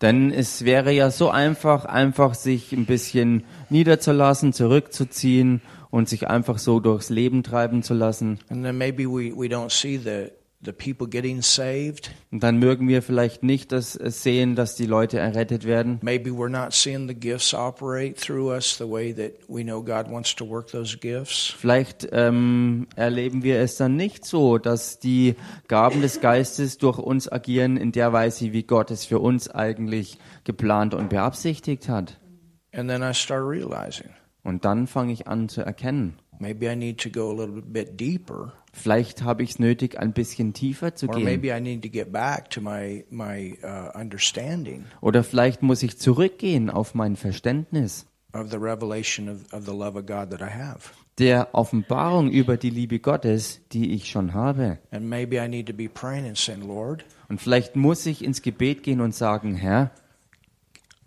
Denn 0.00 0.30
es 0.30 0.64
wäre 0.64 0.90
ja 0.92 1.10
so 1.10 1.28
einfach, 1.28 1.84
einfach 1.84 2.32
sich 2.32 2.72
ein 2.72 2.86
bisschen 2.86 3.44
niederzulassen, 3.68 4.54
zurückzuziehen 4.54 5.60
und 5.90 6.08
sich 6.08 6.28
einfach 6.28 6.58
so 6.58 6.80
durchs 6.80 7.10
Leben 7.10 7.42
treiben 7.42 7.82
zu 7.82 7.92
lassen. 7.92 8.38
And 8.48 8.64
then 8.64 8.78
maybe 8.78 9.04
we, 9.04 9.36
we 9.36 9.48
don't 9.48 9.70
see 9.70 9.98
the, 9.98 10.30
the 10.64 10.72
people 10.72 11.06
getting 11.08 11.42
saved. 11.42 12.10
Und 12.30 12.42
dann 12.42 12.58
mögen 12.58 12.88
wir 12.88 13.02
vielleicht 13.02 13.42
nicht 13.42 13.72
das 13.72 13.96
äh, 13.96 14.10
sehen, 14.10 14.54
dass 14.56 14.74
die 14.76 14.86
Leute 14.86 15.18
errettet 15.18 15.64
werden. 15.64 15.98
Maybe 16.02 16.30
we're 16.30 16.48
not 16.48 16.72
seeing 16.72 17.06
the 17.08 17.14
gifts 17.14 17.54
operate 17.54 18.14
through 18.14 18.50
us 18.50 18.76
the 18.78 18.88
way 18.88 19.12
that 19.14 19.32
we 19.48 19.62
know 19.62 19.82
God 19.82 20.10
wants 20.10 20.34
to 20.36 20.48
work 20.48 20.68
those 20.70 20.96
gifts. 20.98 21.54
Vielleicht 21.58 22.08
ähm, 22.12 22.86
erleben 22.96 23.42
wir 23.42 23.60
es 23.60 23.76
dann 23.76 23.96
nicht 23.96 24.24
so, 24.24 24.58
dass 24.58 24.98
die 24.98 25.34
Gaben 25.68 26.00
des 26.02 26.20
Geistes 26.20 26.78
durch 26.78 26.98
uns 26.98 27.30
agieren 27.30 27.76
in 27.76 27.92
der 27.92 28.12
Weise, 28.12 28.52
wie 28.52 28.62
Gott 28.62 28.90
es 28.90 29.04
für 29.04 29.18
uns 29.18 29.48
eigentlich 29.50 30.18
geplant 30.44 30.94
und 30.94 31.08
beabsichtigt 31.10 31.88
hat. 31.88 32.18
And 32.72 32.88
then 32.90 33.02
I 33.02 33.14
start 33.14 33.44
realizing 33.46 34.10
Und 34.42 34.64
dann 34.64 34.86
fange 34.86 35.12
ich 35.12 35.26
an 35.28 35.48
zu 35.48 35.62
erkennen. 35.62 36.14
maybe 36.40 36.66
I 36.66 36.74
need 36.74 36.98
to 37.02 37.08
go 37.10 37.30
a 37.30 37.34
little 37.34 37.62
bit 37.62 37.96
deeper, 37.98 38.52
Vielleicht 38.74 39.22
habe 39.22 39.42
ich 39.42 39.50
es 39.50 39.58
nötig, 39.58 39.98
ein 39.98 40.12
bisschen 40.12 40.52
tiefer 40.52 40.94
zu 40.94 41.08
or 41.08 41.14
gehen. 41.14 41.24
maybe 41.24 41.48
I 41.56 41.60
need 41.60 41.82
to 41.82 41.88
get 41.88 42.12
back 42.12 42.50
to 42.50 42.60
my, 42.60 43.04
my 43.10 43.56
uh, 43.62 43.96
understanding 43.98 44.84
Oder 45.00 45.22
vielleicht 45.24 45.62
muss 45.62 45.82
ich 45.82 45.98
zurückgehen 45.98 46.68
auf 46.70 46.94
mein 46.94 47.16
Verständnis 47.16 48.06
of 48.32 48.50
the 48.50 48.56
revelation 48.56 49.28
of, 49.28 49.52
of 49.52 49.64
the 49.64 49.72
love 49.72 49.96
of 49.98 50.06
God 50.06 50.30
that 50.30 50.40
I 50.40 50.52
have. 50.52 50.90
der 51.18 51.54
Offenbarung 51.54 52.30
über 52.30 52.56
die 52.56 52.70
Liebe 52.70 52.98
Gottes, 52.98 53.60
die 53.72 53.92
ich 53.92 54.10
schon 54.10 54.34
habe. 54.34 54.78
And 54.90 55.08
maybe 55.08 55.36
I 55.36 55.48
need 55.48 55.66
to 55.68 55.72
be 55.72 55.88
praying 55.88 56.26
and 56.26 56.36
saying, 56.36 56.62
Lord, 56.62 57.04
Und 57.28 57.40
vielleicht 57.40 57.76
muss 57.76 58.04
ich 58.06 58.24
ins 58.24 58.42
Gebet 58.42 58.82
gehen 58.82 59.00
und 59.00 59.14
sagen, 59.14 59.54
Herr, 59.54 59.92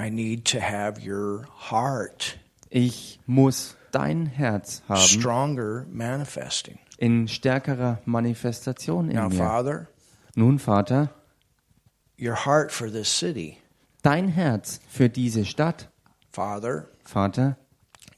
I 0.02 0.10
need 0.10 0.46
to 0.46 0.60
have 0.62 1.02
your 1.06 1.46
heart 1.70 2.40
ich 2.70 3.20
muss 3.26 3.76
dein 3.92 4.26
Herz 4.26 4.84
haben 4.90 5.02
stronger 5.02 5.86
manifesting. 5.92 6.78
In 6.98 7.27
stärkerer 7.27 8.00
Manifestation 8.06 9.10
in 9.10 9.16
Now, 9.16 9.30
mir. 9.30 9.38
Father, 9.38 9.88
Nun, 10.36 10.60
Vater, 10.60 11.10
your 12.20 12.36
heart 12.46 12.72
for 12.72 12.89
this 12.92 13.08
city. 13.10 13.58
dein 14.04 14.27
Herz 14.30 14.80
für 14.89 15.10
diese 15.10 15.46
Stadt. 15.46 15.89
Father, 16.32 16.88
Vater, 17.04 17.58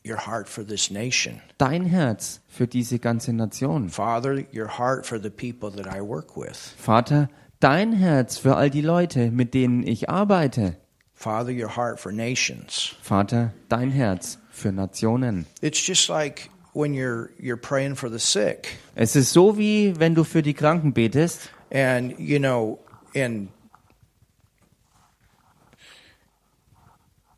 your 0.05 0.17
heart 0.27 0.48
for 0.50 0.65
this 0.65 0.89
nation. 0.91 1.41
dein 1.57 1.86
Herz 1.86 2.41
für 2.48 2.67
diese 2.67 3.00
ganze 3.00 3.33
Nation. 3.33 3.89
Father, 3.89 4.43
your 4.53 4.77
heart 4.77 5.05
for 5.05 5.19
the 5.21 5.29
people 5.29 5.69
that 5.71 5.88
I 5.93 6.01
work 6.01 6.36
with. 6.38 6.57
Vater, 6.77 7.29
dein 7.59 7.93
Herz 7.93 8.38
für 8.38 8.55
all 8.55 8.69
die 8.69 8.81
Leute, 8.81 9.31
mit 9.31 9.53
denen 9.53 9.86
ich 9.86 10.09
arbeite. 10.09 10.75
Father, 11.13 11.51
your 11.51 11.75
heart 11.75 12.00
for 12.00 12.13
nations. 12.13 12.95
Vater, 13.01 13.51
dein 13.67 13.91
Herz 13.91 14.38
für 14.50 14.71
Nationen. 14.71 15.45
It's 15.62 15.86
just 15.86 16.07
like 16.09 16.50
when 16.73 16.93
you're 16.93 17.31
you're 17.39 17.59
praying 17.59 17.95
for 17.95 18.09
the 18.09 18.19
sick, 18.19 18.77
Es 18.95 19.15
ist 19.15 19.31
so 19.31 19.57
wie 19.57 19.93
wenn 19.99 20.15
du 20.15 20.23
für 20.23 20.41
die 20.41 20.53
Kranken 20.53 20.93
betest 20.93 21.49
and 21.71 22.17
you 22.19 22.39
know, 22.39 22.79
in 23.13 23.49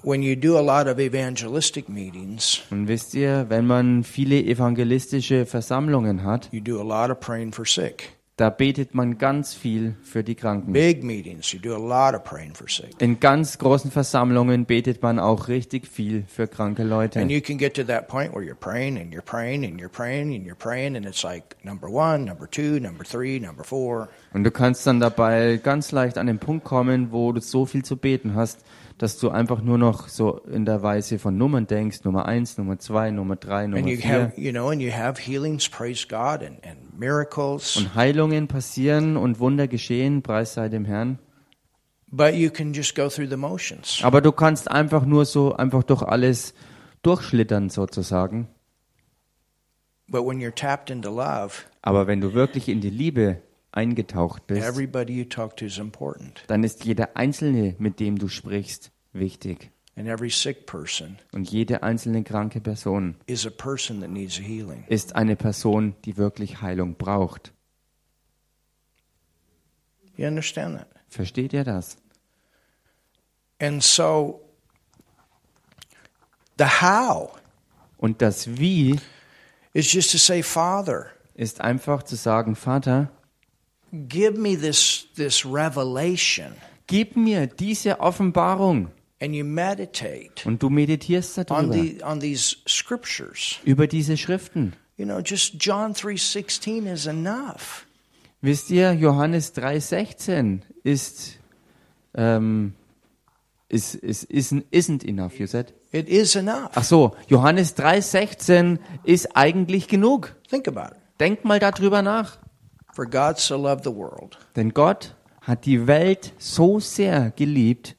when 0.03 0.23
you 0.23 0.35
do 0.35 0.57
a 0.57 0.61
lot 0.61 0.88
of 0.88 1.00
evangelistic 1.00 1.88
meetings, 1.88 2.61
und 2.71 2.88
wisst 2.88 3.13
ihr, 3.13 3.45
wenn 3.50 3.67
man 3.67 4.03
viele 4.03 4.41
evangelistische 4.43 5.45
Versammlungen 5.45 6.23
hat, 6.23 6.50
you 6.51 6.59
do 6.61 6.79
a 6.79 6.83
lot 6.83 7.11
of 7.11 7.19
praying 7.19 7.51
for 7.51 7.65
sick. 7.65 8.17
Da 8.41 8.50
betet 8.50 8.95
man 8.95 9.19
ganz 9.19 9.53
viel 9.53 9.93
für 10.01 10.24
die 10.24 10.33
Kranken. 10.33 10.74
Big 10.74 11.03
meetings, 11.03 11.53
you 11.53 11.60
do 11.60 11.75
a 11.75 11.77
lot 11.77 12.19
of 12.19 12.24
praying 12.24 12.55
for 12.55 12.67
sick. 12.67 12.89
In 12.98 13.19
ganz 13.19 13.60
großen 13.60 13.91
Versammlungen 13.91 14.65
betet 14.65 15.03
man 15.03 15.19
auch 15.19 15.48
richtig 15.48 15.88
viel 15.88 16.24
für 16.27 16.48
kranke 16.48 16.83
Leute. 16.83 17.19
And 17.21 17.29
you 17.29 17.39
can 17.39 17.60
get 17.60 17.75
to 17.75 17.83
that 17.83 18.07
point 18.07 18.33
where 18.33 18.43
you're 18.43 18.55
praying 18.55 18.98
and 18.98 19.13
you're 19.13 19.21
praying 19.21 19.63
and 19.63 19.79
you're 19.79 19.91
praying 19.91 20.33
and 20.33 20.48
you're 20.48 20.55
praying, 20.55 20.95
and 20.95 21.05
it's 21.05 21.21
like 21.21 21.55
number 21.63 21.88
one, 21.88 22.25
number 22.25 22.50
two, 22.50 22.79
number 22.79 23.03
three, 23.05 23.39
number 23.39 23.63
four. 23.63 24.10
Und 24.33 24.43
du 24.43 24.50
kannst 24.50 24.88
dann 24.88 25.00
dabei 25.00 25.60
ganz 25.62 25.91
leicht 25.91 26.17
an 26.17 26.25
den 26.25 26.39
Punkt 26.39 26.65
kommen, 26.65 27.12
wo 27.12 27.31
du 27.33 27.41
so 27.41 27.67
viel 27.67 27.86
zu 27.86 27.95
beten 27.95 28.33
hast, 28.33 28.65
dass 28.98 29.17
du 29.17 29.29
einfach 29.29 29.62
nur 29.62 29.77
noch 29.77 30.07
so 30.07 30.39
in 30.51 30.65
der 30.65 30.83
Weise 30.83 31.17
von 31.17 31.38
Nummern 31.38 31.65
denkst, 31.67 32.03
Nummer 32.03 32.27
eins, 32.27 32.57
Nummer 32.57 32.77
zwei, 32.79 33.10
Nummer 33.12 33.36
drei, 33.36 33.65
And 33.65 33.74
Nummer 33.75 33.88
you 33.88 33.98
vier. 33.98 34.12
have, 34.12 34.33
you 34.36 34.51
know, 34.51 34.69
and 34.69 34.81
you 34.81 34.91
have 34.91 35.19
healings, 35.19 35.67
praise 35.67 36.07
God, 36.07 36.43
and, 36.43 36.57
and 36.63 36.77
miracles. 37.01 37.75
Und 37.75 37.96
Heilungen 37.96 38.48
passieren 38.48 39.17
und 39.17 39.39
Wunder 39.39 39.67
geschehen, 39.67 40.22
preis 40.22 40.53
sei 40.53 40.70
dem 40.70 40.86
Herrn. 40.86 41.20
But 42.08 42.36
you 42.36 42.50
can 42.50 42.74
just 42.74 42.96
go 42.96 43.10
through 43.10 43.29
the 43.29 43.38
motions. 43.38 44.00
Aber 44.03 44.22
du 44.22 44.31
kannst 44.31 44.70
einfach 44.70 45.05
nur 45.05 45.25
so, 45.25 45.53
einfach 45.53 45.84
durch 45.84 46.03
alles 46.03 46.53
durchschlittern 47.01 47.70
sozusagen. 47.70 48.48
But 50.08 50.25
when 50.25 50.39
you're 50.39 50.53
tapped 50.53 50.89
into 50.89 51.10
love, 51.10 51.63
Aber 51.81 52.05
wenn 52.08 52.22
du 52.22 52.34
wirklich 52.34 52.67
in 52.67 52.81
die 52.81 52.89
Liebe 52.89 53.41
eingetaucht 53.72 54.46
bist, 54.46 54.62
everybody 54.62 55.13
you 55.13 55.25
talk 55.25 55.55
to 55.58 55.65
is 55.65 55.77
important. 55.77 56.43
dann 56.48 56.63
ist 56.63 56.84
jeder 56.84 57.15
Einzelne, 57.15 57.75
mit 57.79 58.00
dem 58.01 58.17
du 58.20 58.27
sprichst, 58.27 58.91
wichtig. 59.13 59.72
And 59.98 60.07
every 60.07 60.29
sick 60.29 60.65
person 60.67 61.19
Und 61.33 61.51
jede 61.51 61.83
einzelne 61.83 62.24
kranke 62.24 62.62
Person 62.62 63.15
is 63.25 63.45
a 63.45 63.50
person 63.50 64.00
that 64.01 64.10
needs 64.10 64.39
a 64.39 64.41
healing. 64.41 64.86
ist 64.88 65.15
eine 65.15 65.36
Person, 65.36 65.95
die 66.05 66.17
wirklich 66.17 66.62
Heilung 66.62 66.95
braucht. 66.95 67.51
You 70.15 70.27
understand 70.27 70.77
that? 70.77 70.88
Versteht 71.10 71.53
ihr 71.53 71.63
das? 71.63 71.98
And 73.60 73.83
so, 73.83 74.41
the 76.57 76.65
how 76.65 77.38
Und 77.98 78.21
das 78.21 78.57
Wie 78.57 79.00
is 79.74 79.91
just 79.91 80.12
to 80.12 80.17
say, 80.17 80.41
Father, 80.41 81.07
ist 81.36 81.62
einfach 81.62 82.03
zu 82.03 82.15
sagen, 82.15 82.55
Vater, 82.55 83.12
give 83.91 84.39
me 84.39 84.57
this, 84.57 85.07
this 85.15 85.45
revelation. 85.45 86.53
gib 86.88 87.15
mir 87.15 87.48
diese 87.48 88.00
Offenbarung. 88.00 88.89
And 89.22 89.36
you 89.36 89.46
meditate 89.46 90.46
Und 90.46 90.63
du 90.63 90.70
meditierst 90.70 91.38
on, 91.51 91.72
darüber, 91.72 91.84
über 93.63 93.88
diese 93.88 94.18
Schriften. 94.18 94.74
You 94.98 95.06
know, 95.06 95.20
just 95.20 95.56
John 95.60 95.94
3.16 95.94 96.92
is 96.92 97.06
enough. 97.06 97.86
Wisst 98.42 98.72
ihr, 98.72 98.94
Johannes 98.94 99.56
3,16 99.56 100.62
ist, 100.84 101.38
ähm, 102.16 102.74
ist, 103.70 103.94
ist, 103.96 104.30
isn't, 104.32 104.66
isn't 104.72 105.04
enough, 105.04 105.40
you 105.40 105.46
said? 105.46 105.74
It 105.92 106.10
is 106.10 106.36
enough. 106.36 106.72
Ach 106.74 106.84
so, 106.84 107.16
Johannes 107.28 107.78
3,16 107.78 108.80
ist 109.04 109.36
eigentlich 109.36 109.88
genug. 109.88 110.36
Think 110.50 110.68
about 110.68 110.96
it. 110.96 111.01
Denk 111.20 111.46
mal 111.46 111.60
darüber 111.60 112.01
nach. 112.01 112.40
For 112.94 113.05
God 113.05 113.38
so 113.38 113.55
loved 113.55 113.84
the 113.84 113.96
world 113.96 114.38
Denn 114.55 114.74
Gott 114.74 115.16
hat 115.42 115.66
die 115.66 115.88
Welt 115.88 116.34
so 116.40 116.79
sehr 116.79 117.31
geliebt. 117.31 117.96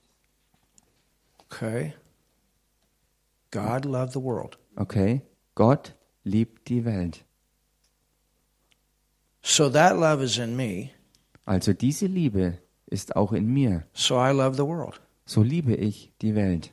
Okay. 1.53 1.95
God 3.51 3.85
loved 3.85 4.15
the 4.15 4.21
world. 4.21 4.57
Okay, 4.77 5.21
Gott 5.55 5.95
liebt 6.25 6.69
die 6.69 6.85
Welt. 6.87 7.25
So 9.43 9.69
that 9.69 9.99
love 9.99 10.23
is 10.23 10.39
in 10.39 10.57
me. 10.57 10.93
Also 11.45 11.75
diese 11.75 12.07
Liebe 12.07 12.59
ist 12.87 13.17
auch 13.17 13.33
in 13.33 13.53
mir. 13.53 13.85
So 13.93 14.17
I 14.17 14.33
love 14.33 14.57
the 14.57 14.65
world. 14.65 15.01
So 15.27 15.43
liebe 15.43 15.75
ich 15.75 16.13
die 16.23 16.35
Welt. 16.35 16.73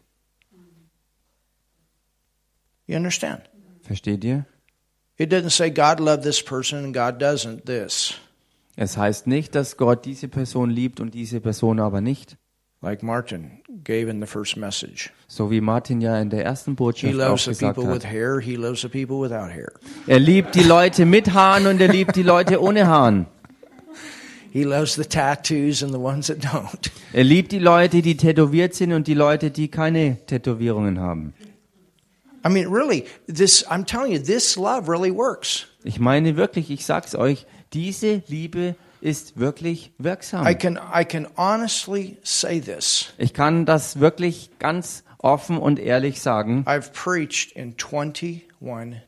You 2.88 2.96
understand? 2.96 3.50
Versteht 3.82 4.24
ihr? 4.24 4.46
It 5.18 5.34
doesn't 5.34 5.52
say 5.52 5.70
God 5.70 6.00
loved 6.00 6.24
this 6.24 6.42
person 6.42 6.86
and 6.86 6.94
God 6.94 7.22
doesn't 7.22 7.66
this. 7.66 8.14
Es 8.78 8.96
heißt 8.96 9.28
nicht, 9.28 9.56
dass 9.56 9.76
Gott 9.76 10.06
diese 10.06 10.30
Person 10.30 10.70
liebt 10.70 11.02
und 11.02 11.14
diese 11.14 11.42
Person 11.42 11.82
aber 11.82 12.00
nicht. 12.00 12.38
Like 12.82 13.04
Martin 13.04 13.60
gave 13.84 14.10
in 14.10 14.22
the 14.22 14.26
first 14.26 14.56
message. 14.56 15.10
So 15.28 15.52
wie 15.52 15.60
Martin 15.60 16.00
ja 16.00 16.18
in 16.22 16.30
der 16.30 16.46
ersten 16.46 16.72
He 16.72 16.76
Botschaft 16.76 17.14
auch 17.14 17.18
loves 17.18 17.44
the 17.44 17.50
gesagt 17.52 17.78
with 17.78 17.88
hat. 17.88 18.06
hair, 18.06 18.40
he 18.40 18.56
loves 18.56 18.82
the 18.82 18.88
people 18.88 19.20
without 19.22 19.52
hair. 19.52 19.74
Er 20.08 20.20
liebt 20.20 20.56
die 20.56 20.64
Leute 20.64 21.06
mit 21.06 21.34
Haaren 21.34 21.68
und 21.68 21.82
er 21.82 21.90
liebt 21.90 22.16
die 22.16 22.24
Leute 22.24 22.62
ohne 22.62 22.88
Haaren. 22.88 23.26
He 24.52 24.64
loves 24.64 24.96
the 24.96 25.04
tattoos 25.04 25.84
and 25.84 25.92
the 25.92 26.00
ones 26.00 26.28
that 26.28 26.38
don't. 26.40 26.90
Er 27.12 27.26
liebt 27.26 27.52
die 27.52 27.60
Leute, 27.60 28.02
die 28.02 28.16
tätowiert 28.16 28.74
sind 28.74 28.94
und 28.94 29.08
die 29.08 29.14
Leute, 29.14 29.52
die 29.52 29.68
keine 29.68 30.18
Tätowierungen 30.26 31.00
haben. 31.00 31.34
I 32.46 32.50
mean, 32.50 32.68
really, 32.72 33.04
this 33.28 33.66
I'm 33.68 33.86
telling 33.86 34.14
you, 34.14 34.20
this 34.20 34.56
love 34.56 34.90
really 34.90 35.14
works. 35.14 35.68
Ich 35.84 36.00
meine 36.00 36.38
wirklich, 36.38 36.72
ich 36.72 36.86
sag's 36.86 37.14
euch, 37.14 37.46
diese 37.74 38.24
Liebe 38.28 38.76
ist 39.02 39.40
wirklich 39.40 39.92
wirksam. 39.98 40.48
I 40.48 40.56
can 40.56 40.78
I 40.78 41.06
can 41.06 41.28
honestly 41.38 42.18
say 42.24 42.60
this. 42.60 43.14
Ich 43.18 43.34
kann 43.34 43.66
das 43.66 44.00
wirklich 44.00 44.52
ganz 44.60 45.04
offen 45.20 45.58
und 45.58 45.80
ehrlich 45.80 46.22
sagen. 46.22 46.64
I've 46.66 46.92
preached 46.94 47.52
in 47.54 47.76
21 47.78 48.44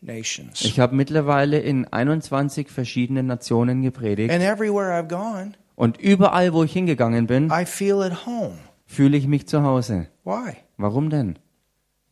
nations. 0.01 0.61
Ich 0.61 0.79
habe 0.79 0.95
mittlerweile 0.95 1.59
in 1.59 1.87
21 1.91 2.69
verschiedenen 2.69 3.27
Nationen 3.27 3.81
gepredigt 3.81 4.31
And 4.31 4.43
everywhere 4.43 4.91
I've 4.91 5.07
gone, 5.07 5.53
und 5.75 5.97
überall, 5.97 6.53
wo 6.53 6.63
ich 6.63 6.73
hingegangen 6.73 7.27
bin, 7.27 7.51
I 7.51 7.65
feel 7.65 8.01
at 8.01 8.25
home. 8.25 8.57
fühle 8.85 9.17
ich 9.17 9.27
mich 9.27 9.47
zu 9.47 9.63
Hause. 9.63 10.07
Why? 10.23 10.57
Warum 10.77 11.09
denn? 11.09 11.39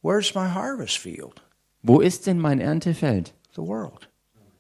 Where's 0.02 0.34
my 0.34 0.48
harvest 0.48 0.98
field? 0.98 1.42
Wo 1.82 2.00
ist 2.00 2.28
denn 2.28 2.40
mein 2.40 2.60
Erntefeld? 2.60 3.34
The 3.56 3.62
world. 3.62 4.10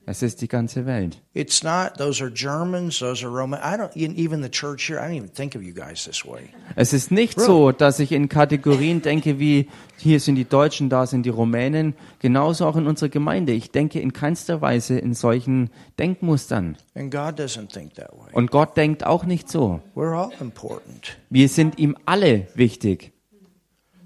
Es 0.09 0.23
ist 0.23 0.41
die 0.41 0.47
ganze 0.47 0.87
Welt. 0.87 1.21
It's 1.35 1.61
not, 1.61 1.99
those 1.99 2.19
are 2.19 2.31
Germans, 2.33 2.97
those 2.97 3.23
are 3.23 3.31
Roman. 3.31 3.59
I 3.59 3.77
don't, 3.77 3.95
even 3.95 4.41
the 4.41 4.49
church 4.49 4.87
here, 4.87 4.97
I 4.97 5.03
don't 5.03 5.17
even 5.17 5.31
think 5.31 5.55
of 5.55 5.61
you 5.61 5.71
guys 5.71 6.05
this 6.05 6.25
way. 6.25 6.49
Es 6.75 6.93
ist 6.93 7.11
nicht 7.11 7.39
so, 7.39 7.71
dass 7.71 7.99
ich 7.99 8.11
in 8.11 8.27
Kategorien 8.27 9.03
denke 9.03 9.37
wie 9.37 9.69
hier 9.97 10.19
sind 10.19 10.33
die 10.33 10.49
Deutschen, 10.49 10.89
da 10.89 11.05
sind 11.05 11.27
die 11.27 11.29
Rumänen. 11.29 11.93
Genauso 12.17 12.65
auch 12.65 12.75
in 12.75 12.87
unserer 12.87 13.09
Gemeinde. 13.09 13.51
Ich 13.51 13.69
denke 13.69 13.99
in 13.99 14.11
keinster 14.11 14.61
Weise 14.61 14.97
in 14.97 15.13
solchen 15.13 15.69
Denkmustern. 15.99 16.75
And 16.95 17.11
God 17.11 17.39
doesn't 17.39 17.71
think 17.71 17.93
that 17.93 18.11
way. 18.13 18.31
Und 18.33 18.49
Gott 18.49 18.75
denkt 18.77 19.05
auch 19.05 19.25
nicht 19.25 19.47
so. 19.47 19.79
We're 19.93 20.15
all 20.17 20.31
important. 20.41 21.19
Wir 21.29 21.49
sind 21.49 21.77
ihm 21.77 21.95
alle 22.07 22.47
wichtig. 22.55 23.11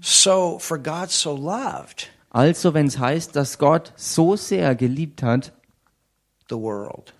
So, 0.02 0.58
for 0.58 0.76
God 0.76 1.10
so 1.10 1.34
loved 1.34 2.10
Also, 2.28 2.74
wenn 2.74 2.88
es 2.88 2.98
heißt, 2.98 3.34
dass 3.34 3.56
Gott 3.56 3.94
so 3.96 4.36
sehr 4.36 4.74
geliebt 4.74 5.22
hat, 5.22 5.54
the 6.48 6.56
world. 6.56 7.12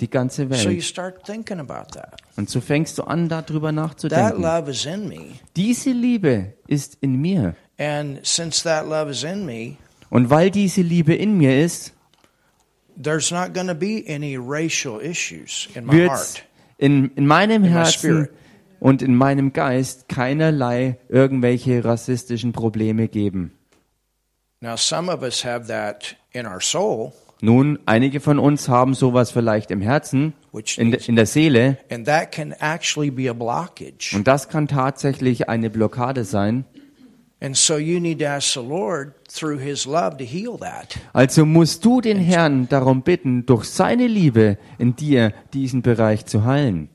die 0.00 0.08
ganze 0.10 0.42
So 0.50 0.68
you 0.68 0.76
Welt. 0.76 0.82
start 0.84 1.24
thinking 1.26 1.60
about 1.60 1.92
that. 1.94 2.20
Und 2.36 2.50
so 2.50 2.60
fängst 2.60 2.98
du 2.98 3.04
an, 3.04 3.28
darüber 3.28 3.68
That 3.68 3.74
nachzudenken. 3.74 4.42
love 4.42 4.70
is 4.70 4.84
in 4.86 5.08
me. 5.08 5.34
Diese 5.56 5.90
Liebe 5.90 6.54
ist 6.66 6.96
in 7.00 7.20
mir. 7.20 7.54
And 7.78 8.24
since 8.26 8.62
that 8.64 8.86
love 8.88 9.10
is 9.10 9.22
in 9.22 9.44
me, 9.46 9.76
Und 10.10 10.28
weil 10.30 10.50
diese 10.50 10.82
Liebe 10.82 11.14
in 11.14 11.36
mir 11.38 11.64
ist, 11.64 11.92
there's 13.00 13.30
not 13.30 13.54
going 13.54 13.68
to 13.68 13.74
be 13.74 14.04
any 14.08 14.36
racial 14.36 15.00
issues 15.00 15.68
in 15.74 15.86
my 15.86 15.92
wird 15.92 16.10
heart. 16.10 16.44
in, 16.78 17.10
in 17.16 17.26
meinem 17.26 17.62
my 17.62 17.68
Herzen 17.68 18.28
und 18.80 19.00
in 19.02 19.14
meinem 19.14 19.52
Geist 19.52 20.08
keinerlei 20.08 20.98
irgendwelche 21.08 21.84
rassistischen 21.84 22.52
Probleme 22.52 23.08
geben. 23.08 23.52
Now, 24.60 24.76
some 24.76 25.10
of 25.12 25.22
us 25.22 25.44
have 25.44 25.66
that 25.68 26.16
in 26.32 26.46
our 26.46 26.60
soul, 26.60 27.12
Nun, 27.44 27.80
einige 27.86 28.20
von 28.20 28.38
uns 28.38 28.68
haben 28.68 28.94
sowas 28.94 29.32
vielleicht 29.32 29.72
im 29.72 29.80
Herzen, 29.80 30.32
in, 30.76 30.92
de, 30.92 31.00
in 31.08 31.16
der 31.16 31.26
Seele, 31.26 31.76
and 31.90 32.06
that 32.06 32.30
can 32.30 32.54
actually 32.60 33.10
be 33.10 33.28
a 33.28 33.32
blockage. 33.32 34.14
und 34.14 34.28
das 34.28 34.48
kann 34.48 34.68
tatsächlich 34.68 35.48
eine 35.48 35.68
Blockade 35.68 36.22
sein. 36.22 36.64
And 37.40 37.56
so 37.56 37.78
you 37.78 37.98
need 37.98 38.20
to 38.20 38.26
ask 38.26 38.52
the 38.54 38.60
Lord 38.60 39.14
through 39.28 39.58
His 39.58 39.86
love 39.86 40.18
to 40.18 40.24
heal 40.24 40.56
that. 40.60 41.00
Also 41.12 41.44
musst 41.44 41.84
du 41.84 42.00
den 42.00 42.18
Herrn 42.18 42.68
darum 42.68 43.02
bitten, 43.02 43.44
durch 43.44 43.64
seine 43.64 44.06
Liebe 44.06 44.56
in 44.78 44.94
dir 44.94 45.34
diesen 45.52 45.82
Bereich 45.82 46.26
zu 46.26 46.44
heilen. 46.44 46.90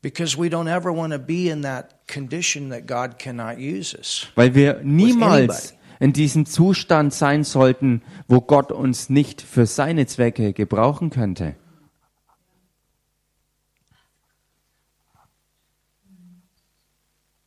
Because 0.00 0.38
we 0.38 0.46
don't 0.46 0.68
ever 0.68 0.94
want 0.94 1.12
to 1.12 1.18
be 1.18 1.50
in 1.50 1.62
that 1.62 2.06
condition 2.06 2.70
that 2.70 2.86
God 2.86 3.18
cannot 3.18 3.58
use 3.58 3.98
us. 3.98 4.28
Weil 4.36 4.54
wir 4.54 4.80
niemals 4.84 5.74
in 6.00 6.12
diesem 6.12 6.46
Zustand 6.46 7.14
sein 7.14 7.44
sollten, 7.44 8.02
wo 8.26 8.40
Gott 8.40 8.72
uns 8.72 9.10
nicht 9.10 9.40
für 9.42 9.66
seine 9.66 10.06
Zwecke 10.06 10.52
gebrauchen 10.52 11.10
könnte. 11.10 11.54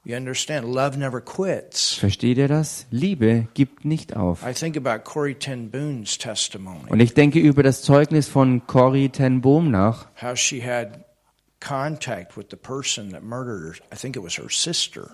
You 0.05 0.17
understand? 0.17 0.67
Love 0.67 0.97
never 0.99 1.21
quits. 1.21 1.93
Versteht 1.93 2.37
ihr 2.37 2.49
das? 2.49 2.85
Liebe 2.91 3.47
gibt 3.53 3.85
nicht 3.85 4.15
auf. 4.17 4.45
I 4.45 4.53
think 4.53 4.75
about 4.75 5.03
Corrie 5.05 5.35
ten 5.35 5.71
Boom's 5.71 6.17
testimony, 6.17 6.89
Und 6.89 6.99
ich 6.99 7.13
denke 7.13 7.39
über 7.39 7.63
das 7.63 7.83
Zeugnis 7.83 8.27
von 8.27 8.67
Corrie 8.67 9.07
ten 9.09 9.39
Boom 9.39 9.71
nach, 9.71 10.07
how 10.21 10.37
she 10.37 10.61
had 10.61 11.05
contact 11.61 12.35
with 12.35 12.47
the 12.51 12.57
person 12.57 13.11
that 13.11 13.23
murdered 13.23 13.63
her. 13.79 13.85
I 13.93 13.95
think 13.95 14.17
it 14.17 14.23
was 14.23 14.37
her 14.37 14.49
sister. 14.49 15.09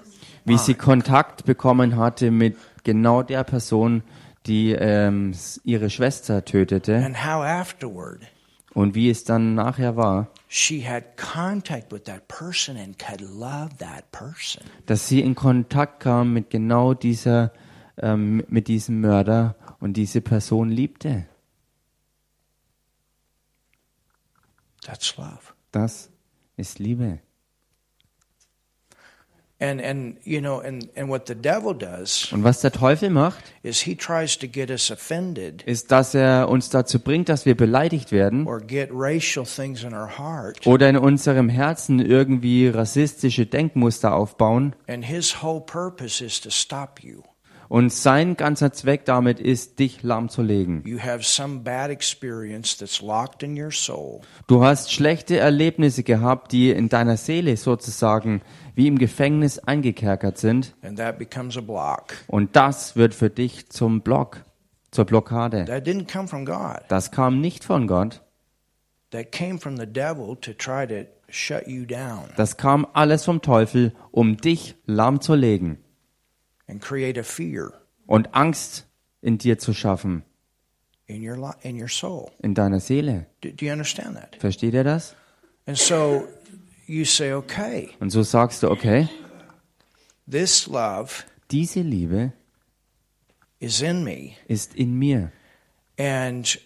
wie 0.46 0.58
sie 0.58 0.74
Kontakt 0.74 1.46
bekommen 1.46 1.96
hatte 1.96 2.32
mit 2.32 2.58
genau 2.90 3.22
der 3.24 3.44
Person, 3.44 4.04
die 4.46 4.72
ähm, 4.72 5.34
ihre 5.64 5.90
Schwester 5.90 6.44
tötete 6.44 6.96
And 6.98 7.24
how 7.24 7.44
afterward 7.44 8.22
und 8.74 8.96
wie 8.96 9.10
es 9.10 9.24
dann 9.24 9.56
nachher 9.56 9.96
war, 9.96 10.28
she 10.48 10.88
had 10.88 11.18
contact 11.18 11.92
with 11.92 12.04
that 12.06 12.28
person 12.28 12.78
and 12.78 12.98
could 12.98 13.22
love 13.22 13.70
that 13.80 14.12
person. 14.12 14.64
dass 14.86 15.08
sie 15.08 15.22
in 15.22 15.36
Kontakt 15.36 16.00
kam 16.00 16.34
mit 16.34 16.50
genau 16.50 16.94
dieser, 16.94 17.52
ähm, 17.98 18.44
mit 18.48 18.68
diesem 18.68 19.02
Mörder 19.02 19.56
und 19.80 19.94
diese 19.98 20.22
Person 20.22 20.70
liebte. 20.70 21.26
That's 24.84 25.16
love. 25.18 25.54
Das 25.72 26.10
ist 26.58 26.80
Liebe. 26.80 27.20
And 29.62 29.82
and 29.82 30.16
you 30.24 30.40
know, 30.40 30.62
and 30.62 30.88
and 30.96 31.10
what 31.10 31.28
the 31.28 31.36
devil 31.36 31.74
does 31.74 32.32
Und 32.32 32.46
was 32.46 32.62
der 32.62 32.72
Teufel 32.72 33.10
macht, 33.10 33.44
is 33.62 33.82
he 33.82 33.94
tries 33.94 34.38
to 34.40 34.48
get 34.48 34.70
us 34.72 34.90
offended 34.90 35.64
ist, 35.64 35.92
dass 35.92 36.14
er 36.16 36.48
uns 36.48 36.70
dazu 36.70 37.00
bringt, 37.00 37.28
dass 37.28 37.46
wir 37.46 37.58
beleidigt 37.58 38.14
werden 38.14 38.48
or 38.48 38.62
get 38.62 38.90
racial 38.94 39.46
things 39.46 39.84
in 39.84 39.94
our 39.94 40.18
heart. 40.18 40.66
oder 40.66 40.88
in 40.90 40.96
unserem 40.96 41.50
Herzen 41.50 42.00
irgendwie 42.00 42.70
rassistische 42.70 43.46
Denkmuster 43.46 44.14
aufbauen. 44.16 44.76
And 44.88 45.04
his 45.04 45.44
whole 45.44 45.60
purpose 45.60 46.24
is 46.24 46.40
to 46.40 46.50
stop 46.50 47.02
you. 47.04 47.24
Und 47.70 47.94
sein 47.94 48.36
ganzer 48.36 48.74
Zweck 48.74 49.06
damit 49.06 49.40
ist, 49.40 49.78
dich 49.78 50.02
lahmzulegen. 50.02 50.84
Du 54.48 54.64
hast 54.64 54.92
schlechte 54.92 55.38
Erlebnisse 55.38 56.02
gehabt, 56.02 56.52
die 56.52 56.72
in 56.72 56.90
deiner 56.90 57.16
Seele 57.16 57.56
sozusagen 57.58 58.42
wie 58.74 58.88
im 58.88 58.98
Gefängnis 58.98 59.60
eingekerkert 59.60 60.40
sind. 60.40 60.74
Und 62.28 62.56
das 62.56 62.96
wird 62.96 63.14
für 63.14 63.30
dich 63.30 63.70
zum 63.70 64.02
Block, 64.02 64.44
zur 64.90 65.06
Blockade. 65.06 65.66
Das 66.88 67.12
kam 67.12 67.40
nicht 67.40 67.64
von 67.64 67.88
Gott. 67.88 68.22
That 69.12 69.32
came 69.32 69.60
from 69.60 69.78
the 69.78 69.88
devil 69.88 70.36
to 70.42 70.54
try 70.54 70.86
to 70.86 71.10
shut 71.30 71.68
you 71.68 71.86
down 71.86 72.26
Das 72.38 72.58
kam 72.58 72.86
alles 72.94 73.26
vom 73.26 73.42
Teufel, 73.42 73.94
um 74.12 74.38
dich 74.38 74.76
lahmzulegen 74.86 75.80
and 75.80 75.88
create 75.88 75.88
a 75.88 76.59
fear 76.59 76.59
und 78.08 78.34
Angst 78.36 78.86
in 79.22 79.38
dir 79.38 79.58
zu 79.60 79.74
schaffen, 79.74 80.24
in 81.08 81.28
your 81.28 81.36
li- 81.38 81.54
in 81.70 81.80
your 81.82 81.88
soul. 81.90 82.30
in 82.42 82.54
deiner 82.54 82.80
Seele. 82.80 83.26
Do, 83.42 83.50
do 83.52 83.66
you 83.66 83.72
understand 83.72 84.16
that? 84.16 84.36
Versteht 84.40 84.74
ihr 84.74 84.84
das? 84.84 85.16
And 85.66 85.78
so 85.78 86.28
you 86.88 87.06
say, 87.06 87.34
okay, 87.34 87.90
Und 88.00 88.10
so 88.12 88.24
sagst 88.24 88.64
du, 88.64 88.70
okay, 88.72 89.08
this 90.30 90.68
love 90.68 91.24
diese 91.52 91.82
Liebe 91.82 92.32
is 93.60 93.82
in 93.82 94.04
me, 94.04 94.36
ist 94.48 94.76
in 94.76 94.98
mir. 94.98 95.32
and 95.98 96.58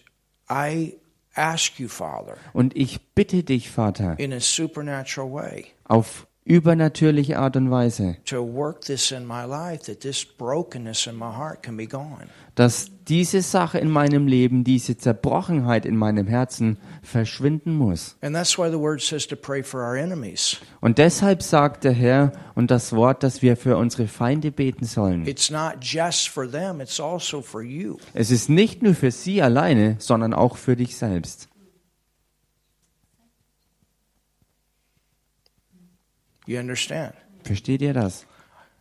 I 0.48 0.94
ask 1.34 1.78
you, 1.80 1.88
Father, 1.88 2.36
Und 2.52 2.76
ich 2.76 3.00
bitte 3.14 3.42
dich, 3.42 3.70
Vater, 3.70 4.18
in 4.18 4.32
a 4.32 4.40
supernatural 4.40 5.32
way, 5.32 5.66
auf 5.84 6.26
übernatürliche 6.44 7.38
Art 7.38 7.56
und 7.56 7.70
Weise, 7.70 8.16
dass 12.54 12.90
diese 13.08 13.42
Sache 13.42 13.78
in 13.78 13.90
meinem 13.90 14.26
Leben, 14.26 14.64
diese 14.64 14.96
Zerbrochenheit 14.96 15.86
in 15.86 15.96
meinem 15.96 16.26
Herzen 16.26 16.78
verschwinden 17.02 17.74
muss. 17.74 18.16
Und 20.80 20.98
deshalb 20.98 21.42
sagt 21.42 21.84
der 21.84 21.92
Herr 21.92 22.32
und 22.54 22.70
das 22.70 22.92
Wort, 22.92 23.22
dass 23.22 23.42
wir 23.42 23.56
für 23.56 23.76
unsere 23.76 24.06
Feinde 24.06 24.52
beten 24.52 24.84
sollen. 24.84 25.26
It's 25.26 25.50
not 25.50 25.76
just 25.80 26.28
for 26.28 26.50
them, 26.50 26.80
it's 26.80 27.00
also 27.00 27.40
for 27.40 27.62
you. 27.62 27.96
Es 28.12 28.30
ist 28.30 28.50
nicht 28.50 28.82
nur 28.82 28.94
für 28.94 29.10
sie 29.10 29.40
alleine, 29.40 29.96
sondern 29.98 30.34
auch 30.34 30.56
für 30.56 30.76
dich 30.76 30.96
selbst. 30.96 31.48
You 36.46 36.58
understand? 36.58 37.14
Versteht 37.42 37.82
ihr 37.82 37.92
das? 37.94 38.26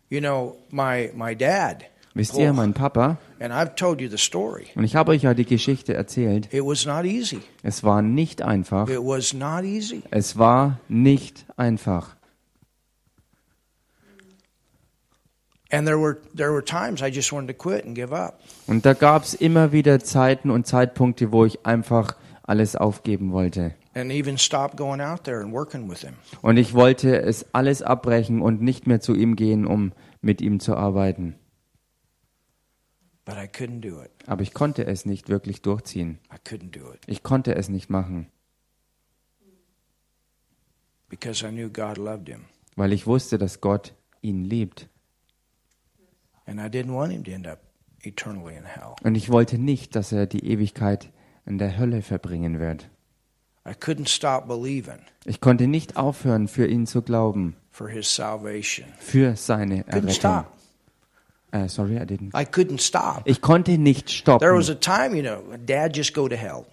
You 0.09 0.19
know, 0.19 0.57
my 0.69 1.11
my 1.15 1.35
dad, 1.35 1.85
Wisst 2.15 2.37
ihr, 2.37 2.53
mein 2.53 2.73
Papa, 2.73 3.17
and 3.39 3.51
I've 3.51 3.75
told 3.75 3.99
you 3.99 4.07
the 4.09 4.17
story. 4.17 4.67
und 4.75 4.83
ich 4.83 4.95
habe 4.95 5.11
euch 5.11 5.23
ja 5.23 5.33
die 5.33 5.45
Geschichte 5.45 5.93
erzählt, 5.95 6.53
It 6.53 6.63
was 6.63 6.85
not 6.85 7.05
easy. 7.05 7.39
es 7.63 7.83
war 7.83 8.01
nicht 8.01 8.41
einfach. 8.41 8.87
It 8.89 8.99
was 8.99 9.33
not 9.33 9.63
easy. 9.63 10.03
Es 10.11 10.37
war 10.37 10.79
nicht 10.87 11.45
einfach. 11.57 12.15
And 15.71 15.87
there 15.87 15.97
were 15.99 16.17
there 16.35 16.51
were 16.53 16.61
times 16.63 17.01
I 17.01 17.07
just 17.07 17.31
wanted 17.33 17.47
to 17.47 17.53
quit 17.55 17.83
and 17.85 17.95
give 17.95 18.13
up. 18.13 18.39
Und 18.67 18.85
da 18.85 18.93
gab 18.93 19.23
es 19.23 19.33
immer 19.33 19.71
wieder 19.71 19.99
Zeiten 19.99 20.51
und 20.51 20.67
Zeitpunkte, 20.67 21.31
wo 21.31 21.45
ich 21.45 21.65
einfach 21.65 22.15
alles 22.43 22.75
aufgeben 22.75 23.31
wollte. 23.31 23.73
And 23.93 24.11
even 24.11 24.37
stop 24.37 24.75
going 24.75 25.01
out 25.01 25.23
there 25.23 25.41
and 25.41 25.53
working 25.53 25.89
with 25.89 26.01
him. 26.01 26.13
Und 26.41 26.57
ich 26.57 26.73
wollte 26.73 27.21
es 27.21 27.53
alles 27.53 27.81
abbrechen 27.81 28.41
und 28.41 28.61
nicht 28.61 28.87
mehr 28.87 28.99
zu 28.99 29.13
ihm 29.13 29.35
gehen, 29.35 29.65
um 29.65 29.93
mit 30.21 30.41
ihm 30.41 30.59
zu 30.59 30.75
arbeiten. 30.75 31.35
But 33.25 33.35
I 33.35 33.47
couldn't 33.47 33.79
do 33.79 34.01
it. 34.03 34.11
Aber 34.27 34.41
ich 34.41 34.53
konnte 34.53 34.85
es 34.85 35.05
nicht 35.05 35.29
wirklich 35.29 35.61
durchziehen. 35.61 36.19
Ich 37.07 37.23
konnte 37.23 37.55
es 37.55 37.69
nicht 37.69 37.89
machen, 37.89 38.27
because 41.09 41.45
I 41.45 41.51
knew 41.51 41.69
God 41.69 41.97
loved 41.97 42.27
him. 42.27 42.45
weil 42.75 42.91
ich 42.91 43.05
wusste, 43.05 43.37
dass 43.37 43.61
Gott 43.61 43.93
ihn 44.21 44.43
liebt. 44.43 44.89
And 46.45 46.59
I 46.59 46.63
didn't 46.63 46.93
want 46.93 47.11
him 47.13 47.23
to 47.23 47.31
end 47.31 47.47
up 47.47 47.59
eternally 48.01 48.57
in 48.57 48.65
hell. 48.65 48.95
Und 49.03 49.15
ich 49.15 49.29
wollte 49.29 49.57
nicht, 49.57 49.95
dass 49.95 50.11
er 50.11 50.25
die 50.25 50.45
Ewigkeit 50.45 51.11
in 51.45 51.57
der 51.57 51.77
Hölle 51.77 52.01
verbringen 52.01 52.59
wird. 52.59 52.89
I 52.89 52.89
couldn't 52.89 52.89
stop 52.89 52.89
believing 52.89 53.52
Ich 55.25 55.39
konnte 55.41 55.67
nicht 55.67 55.95
aufhören, 55.97 56.47
für 56.47 56.67
ihn 56.67 56.85
zu 56.85 57.01
glauben, 57.01 57.55
for 57.71 57.89
his 57.89 58.13
salvation. 58.13 58.85
für 58.99 59.35
seine 59.35 59.83
Couldn't 59.83 59.87
Errettung. 59.89 60.09
stop. 60.09 60.45
Äh, 61.51 61.67
sorry, 61.69 61.95
I 61.97 61.99
didn't. 62.05 62.33
I 62.35 62.45
couldn't 62.45 62.81
stop. 62.81 63.21
Ich 63.25 63.39
konnte 63.41 63.77
nicht 63.77 64.25
There 64.25 64.55
was 64.55 64.65
stoppen. 64.65 64.91
a 64.93 65.07
time, 65.07 65.15
you 65.15 65.21
know, 65.23 65.55
Dad, 65.65 65.95
just 65.95 66.13
go 66.13 66.27
to 66.27 66.35
hell. 66.35 66.65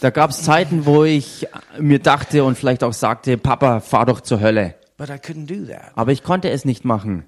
Da 0.00 0.10
gab 0.10 0.30
es 0.30 0.42
Zeiten, 0.42 0.86
wo 0.86 1.04
ich 1.04 1.46
mir 1.78 1.98
dachte 1.98 2.44
und 2.44 2.56
vielleicht 2.56 2.84
auch 2.84 2.92
sagte, 2.92 3.36
Papa, 3.36 3.80
fahr 3.80 4.06
doch 4.06 4.20
zur 4.20 4.40
Hölle. 4.40 4.76
But 4.96 5.08
I 5.10 5.14
couldn't 5.14 5.46
do 5.46 5.66
that. 5.72 5.92
Aber 5.94 6.12
ich 6.12 6.22
konnte 6.22 6.48
es 6.50 6.64
nicht 6.64 6.84
machen. 6.84 7.24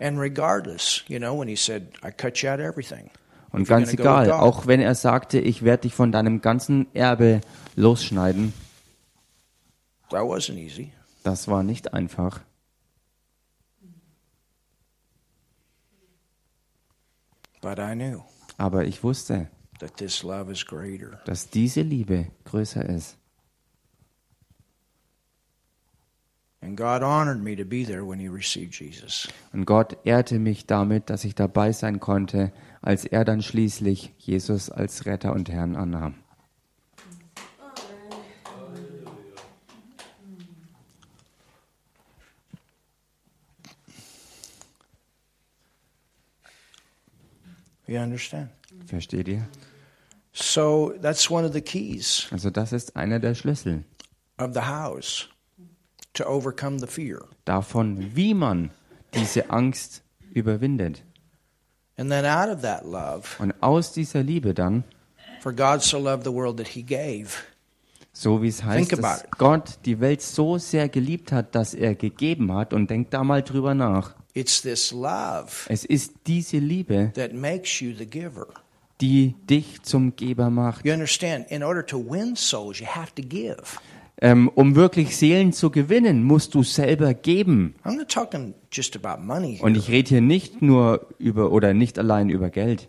And 0.00 0.18
regardless, 0.18 1.02
you 1.08 1.18
know, 1.18 1.34
when 1.38 1.48
he 1.48 1.56
said, 1.56 1.92
I 2.02 2.10
cut 2.10 2.42
you 2.42 2.48
out 2.50 2.60
everything. 2.60 3.10
Und 3.54 3.68
ganz 3.68 3.92
egal, 3.92 4.32
auch 4.32 4.66
wenn 4.66 4.80
er 4.80 4.96
sagte, 4.96 5.38
ich 5.38 5.62
werde 5.62 5.82
dich 5.82 5.94
von 5.94 6.10
deinem 6.10 6.40
ganzen 6.40 6.92
Erbe 6.92 7.40
losschneiden, 7.76 8.52
das 11.22 11.46
war 11.46 11.62
nicht 11.62 11.94
einfach. 11.94 12.40
Aber 18.58 18.84
ich 18.84 19.02
wusste, 19.04 19.48
dass 21.24 21.50
diese 21.50 21.80
Liebe 21.82 22.26
größer 22.44 22.84
ist. 22.84 23.16
And 26.64 26.78
God 26.78 27.02
honored 27.02 27.42
me 27.42 27.54
to 27.56 27.64
be 27.64 27.84
there 27.84 28.06
when 28.06 28.18
he 28.18 28.26
received 28.26 28.72
Jesus. 28.72 29.28
Und 29.52 29.66
Gott 29.66 29.98
ehrte 30.04 30.38
mich 30.38 30.64
damit, 30.64 31.10
dass 31.10 31.24
ich 31.24 31.34
dabei 31.34 31.72
sein 31.72 32.00
konnte, 32.00 32.52
als 32.80 33.04
er 33.04 33.26
dann 33.26 33.42
schließlich 33.42 34.14
Jesus 34.16 34.70
als 34.70 35.04
Retter 35.04 35.34
und 35.34 35.50
Herrn 35.50 35.76
annahm. 35.76 36.14
You 47.86 47.98
understand? 47.98 48.48
Versteht 48.86 49.28
ihr? 49.28 49.46
So 50.32 50.94
that's 51.02 51.30
one 51.30 51.46
of 51.46 51.52
the 51.52 51.60
keys 51.60 52.26
Also 52.30 52.48
das 52.48 52.72
ist 52.72 52.96
einer 52.96 53.20
der 53.20 53.34
Schlüssel 53.34 53.84
of 54.38 54.54
the 54.54 54.62
house. 54.62 55.28
To 56.14 56.24
overcome 56.26 56.78
the 56.78 56.86
fear. 56.86 57.20
davon, 57.44 58.14
wie 58.14 58.34
man 58.34 58.70
diese 59.14 59.50
Angst 59.50 60.02
überwindet. 60.32 61.02
And 61.96 62.10
then 62.10 62.24
out 62.26 62.48
of 62.48 62.62
that 62.62 62.84
love, 62.84 63.22
Und 63.38 63.54
aus 63.62 63.92
dieser 63.92 64.22
Liebe 64.22 64.52
dann, 64.54 64.82
for 65.40 65.52
God 65.52 65.82
so 65.82 65.98
loved 65.98 66.24
the 66.24 66.32
world 66.32 66.56
that 66.56 66.66
he 66.68 66.82
gave. 66.82 67.28
so 68.12 68.42
wie 68.42 68.48
es 68.48 68.64
heißt, 68.64 68.92
dass. 69.00 69.24
Gott 69.38 69.78
die 69.84 70.00
Welt 70.00 70.22
so 70.22 70.58
sehr 70.58 70.88
geliebt 70.88 71.30
hat, 71.32 71.54
dass 71.54 71.74
er 71.74 71.94
gegeben 71.94 72.52
hat, 72.52 72.72
und 72.72 72.90
denkt 72.90 73.12
da 73.14 73.22
mal 73.22 73.42
drüber 73.42 73.74
nach. 73.74 74.14
It's 74.36 74.62
this 74.62 74.90
love 74.90 75.46
Es 75.68 75.84
ist 75.84 76.12
diese 76.26 76.58
Liebe, 76.58 77.12
that 77.14 77.32
makes 77.32 77.80
you 77.80 77.92
the 77.96 78.06
giver. 78.06 78.48
die 79.00 79.34
dich 79.48 79.82
zum 79.82 80.16
Geber 80.16 80.50
macht. 80.50 80.84
You 80.84 80.92
understand? 80.92 81.48
In 81.50 81.62
order 81.62 81.84
to 81.86 81.98
win 81.98 82.34
souls, 82.34 82.80
you 82.80 82.86
have 82.86 83.12
to 83.14 83.22
give. 83.22 83.62
Ähm, 84.24 84.48
um 84.48 84.74
wirklich 84.74 85.18
Seelen 85.18 85.52
zu 85.52 85.70
gewinnen, 85.70 86.22
musst 86.22 86.54
du 86.54 86.62
selber 86.62 87.12
geben. 87.12 87.74
I'm 87.84 87.98
not 87.98 88.08
talking 88.10 88.54
just 88.72 88.96
about 88.96 89.22
money 89.22 89.56
here. 89.56 89.64
Und 89.66 89.76
ich 89.76 89.90
rede 89.90 90.08
hier 90.08 90.22
nicht 90.22 90.62
nur 90.62 91.08
über 91.18 91.52
oder 91.52 91.74
nicht 91.74 91.98
allein 91.98 92.30
über 92.30 92.48
Geld. 92.48 92.88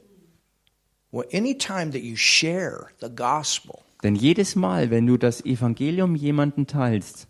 Well, 1.12 1.28
any 1.34 1.58
time 1.58 1.92
that 1.92 2.04
you 2.04 2.16
share 2.16 2.88
the 3.02 3.10
gospel, 3.14 3.80
Denn 4.02 4.16
jedes 4.16 4.56
Mal, 4.56 4.92
wenn 4.92 5.08
du 5.08 5.18
das 5.18 5.44
Evangelium 5.44 6.16
jemanden 6.16 6.68
teilst, 6.68 7.28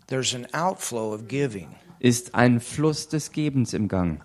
ist 1.98 2.34
ein 2.36 2.60
Fluss 2.60 3.08
des 3.08 3.32
Gebens 3.32 3.72
im 3.72 3.88
Gang. 3.88 4.22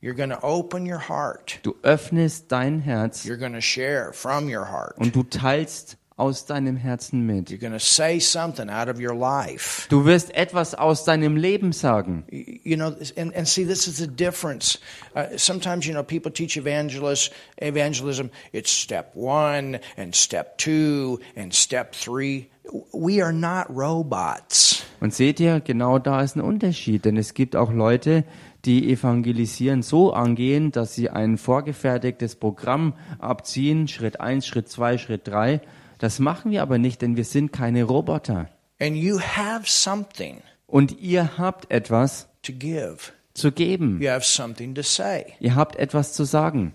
You're 0.00 0.14
going 0.14 0.30
to 0.30 0.38
open 0.40 0.90
your 0.90 1.06
heart. 1.06 1.58
Du 1.64 1.74
öffnest 1.82 2.50
dein 2.50 2.80
Herz 2.80 3.26
You're 3.26 3.36
going 3.36 3.52
to 3.52 3.60
share 3.60 4.14
from 4.14 4.46
your 4.46 4.70
heart. 4.70 4.96
und 4.96 5.14
du 5.14 5.22
teilst 5.22 5.98
aus 6.16 6.46
deinem 6.46 6.76
Herzen 6.76 7.26
mit. 7.26 7.50
You're 7.50 7.58
going 7.58 7.72
to 7.72 7.78
say 7.78 8.18
something 8.18 8.70
out 8.70 8.88
of 8.88 8.98
your 8.98 9.14
life. 9.14 9.86
Du 9.90 10.06
wirst 10.06 10.34
etwas 10.34 10.74
aus 10.74 11.04
deinem 11.04 11.36
Leben 11.36 11.72
sagen. 11.72 12.24
You 12.30 12.76
know, 12.76 12.94
and, 13.16 13.34
and 13.36 13.46
see, 13.46 13.66
this 13.66 13.86
is 13.86 13.98
the 13.98 14.06
difference. 14.06 14.78
Uh, 15.14 15.36
sometimes, 15.36 15.86
you 15.86 15.92
know, 15.92 16.02
people 16.02 16.32
teach 16.32 16.56
evangelist, 16.56 17.32
evangelism. 17.60 18.30
It's 18.52 18.70
step 18.70 19.14
one 19.14 19.78
and 19.98 20.14
step 20.14 20.56
two 20.56 21.20
and 21.36 21.54
step 21.54 21.92
three. 21.94 22.48
We 22.92 23.22
are 23.22 23.32
not 23.32 23.68
robots. 23.68 24.82
Und 25.00 25.12
seht 25.12 25.38
ihr, 25.38 25.60
genau 25.60 25.98
da 25.98 26.22
ist 26.22 26.36
ein 26.36 26.40
Unterschied, 26.40 27.04
denn 27.04 27.18
es 27.18 27.34
gibt 27.34 27.54
auch 27.54 27.70
Leute, 27.70 28.24
die 28.64 28.90
evangelisieren 28.90 29.82
so 29.82 30.14
angehen, 30.14 30.72
dass 30.72 30.94
sie 30.94 31.10
ein 31.10 31.36
vorgefertigtes 31.36 32.36
Programm 32.36 32.94
abziehen, 33.18 33.86
Schritt 33.86 34.20
1, 34.20 34.46
Schritt 34.46 34.68
2, 34.68 34.98
Schritt 34.98 35.28
3. 35.28 35.60
Das 35.98 36.18
machen 36.18 36.50
wir 36.50 36.62
aber 36.62 36.78
nicht, 36.78 37.02
denn 37.02 37.16
wir 37.16 37.24
sind 37.24 37.52
keine 37.52 37.84
Roboter. 37.84 38.48
And 38.80 38.96
you 38.96 39.18
have 39.20 39.62
something 39.66 40.40
Und 40.66 40.98
ihr 41.00 41.38
habt 41.38 41.70
etwas 41.70 42.28
to 42.42 42.52
give. 42.52 43.12
zu 43.34 43.52
geben. 43.52 44.00
You 44.02 44.10
have 44.10 44.24
something 44.24 44.74
to 44.74 44.82
say. 44.82 45.32
Ihr 45.40 45.54
habt 45.54 45.76
etwas 45.76 46.12
zu 46.12 46.24
sagen. 46.24 46.74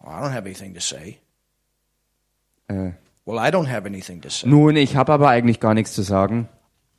Well, 0.00 0.12
I 0.12 0.22
don't 0.22 0.30
have 0.32 0.46
anything 0.46 0.74
to 0.74 0.80
say. 0.80 1.18
Äh, 2.68 2.92
Well, 3.24 3.36
I 3.38 3.50
don't 3.50 3.68
have 3.68 3.86
anything 3.86 4.22
to 4.22 4.30
say. 4.30 4.48
nun, 4.48 4.76
ich 4.76 4.96
habe 4.96 5.12
aber 5.12 5.28
eigentlich 5.28 5.60
gar 5.60 5.74
nichts 5.74 5.92
zu 5.92 6.02
sagen. 6.02 6.48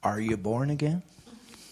Are 0.01 0.19
you 0.19 0.37
born 0.37 0.69
again? 0.69 1.01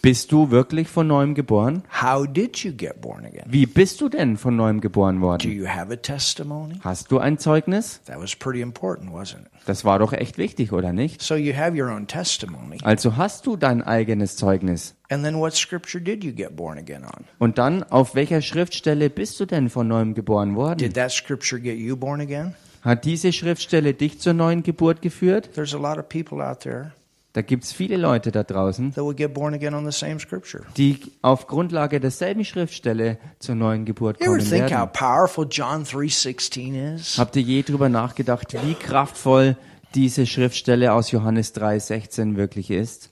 Bist 0.00 0.30
du 0.30 0.50
wirklich 0.52 0.86
von 0.88 1.08
neuem 1.08 1.34
geboren? 1.34 1.82
How 2.02 2.24
did 2.24 2.56
you 2.58 2.72
get 2.72 3.00
born 3.00 3.24
again? 3.26 3.44
Wie 3.48 3.66
bist 3.66 4.00
du 4.00 4.08
denn 4.08 4.36
von 4.36 4.54
neuem 4.54 4.80
geboren 4.80 5.16
Do 5.16 5.22
worden? 5.22 5.50
you 5.50 5.66
have 5.66 5.92
a 5.92 5.96
testimony? 5.96 6.74
Hast 6.84 7.10
du 7.10 7.18
ein 7.18 7.36
Zeugnis? 7.38 8.00
That 8.06 8.20
was 8.20 8.36
pretty 8.36 8.60
important, 8.60 9.12
wasn't 9.12 9.46
it? 9.46 9.48
Das 9.66 9.84
war 9.84 9.98
doch 9.98 10.12
echt 10.12 10.38
wichtig, 10.38 10.72
oder 10.72 10.92
nicht? 10.92 11.20
So 11.20 11.34
you 11.34 11.52
have 11.56 11.76
your 11.76 11.90
own 11.90 12.06
testimony. 12.06 12.78
Also 12.84 13.16
hast 13.16 13.44
du 13.46 13.56
dein 13.56 13.82
eigenes 13.82 14.36
Zeugnis. 14.36 14.94
And 15.10 15.24
then 15.24 15.36
what 15.40 15.54
scripture 15.54 16.00
did 16.00 16.22
you 16.22 16.32
get 16.32 16.54
born 16.54 16.78
again 16.78 17.04
on? 17.04 17.24
Und 17.38 17.58
dann, 17.58 17.82
auf 17.82 18.14
welcher 18.14 18.40
Schriftstelle 18.40 19.10
bist 19.10 19.40
du 19.40 19.46
denn 19.46 19.68
von 19.68 19.88
neuem 19.88 20.14
geboren 20.14 20.54
worden? 20.54 20.78
Did 20.78 20.94
that 20.94 21.10
scripture 21.10 21.60
get 21.60 21.76
you 21.76 21.96
born 21.96 22.20
again? 22.20 22.54
Hat 22.82 23.04
diese 23.04 23.32
Schriftstelle 23.32 23.94
dich 23.94 24.20
zur 24.20 24.34
neuen 24.34 24.62
Geburt 24.62 25.02
geführt? 25.02 25.50
There's 25.54 25.74
a 25.74 25.78
lot 25.78 25.98
of 25.98 26.08
people 26.08 26.40
out 26.40 26.60
there 26.60 26.92
Da 27.38 27.42
gibt's 27.42 27.72
viele 27.72 27.96
Leute 27.96 28.32
da 28.32 28.42
draußen, 28.42 28.94
that 28.94 29.04
will 29.04 29.14
get 29.14 29.32
born 29.32 29.54
again 29.54 29.72
on 29.72 29.88
the 29.88 29.96
same 29.96 30.18
scripture. 30.18 30.64
die 30.76 30.98
auf 31.22 31.46
Grundlage 31.46 32.00
derselben 32.00 32.44
Schriftstelle 32.44 33.16
zur 33.38 33.54
neuen 33.54 33.84
Geburt 33.84 34.18
kommen 34.18 34.50
werden. 34.50 34.88
powerful 34.92 35.46
John 35.48 35.84
3:16 35.84 36.96
is? 36.96 37.16
Habt 37.16 37.36
ihr 37.36 37.42
je 37.42 37.62
drüber 37.62 37.88
nachgedacht, 37.88 38.54
wie 38.64 38.74
kraftvoll 38.74 39.56
diese 39.94 40.26
Schriftstelle 40.26 40.92
aus 40.92 41.12
Johannes 41.12 41.54
3,16 41.54 42.34
wirklich 42.34 42.72
ist? 42.72 43.10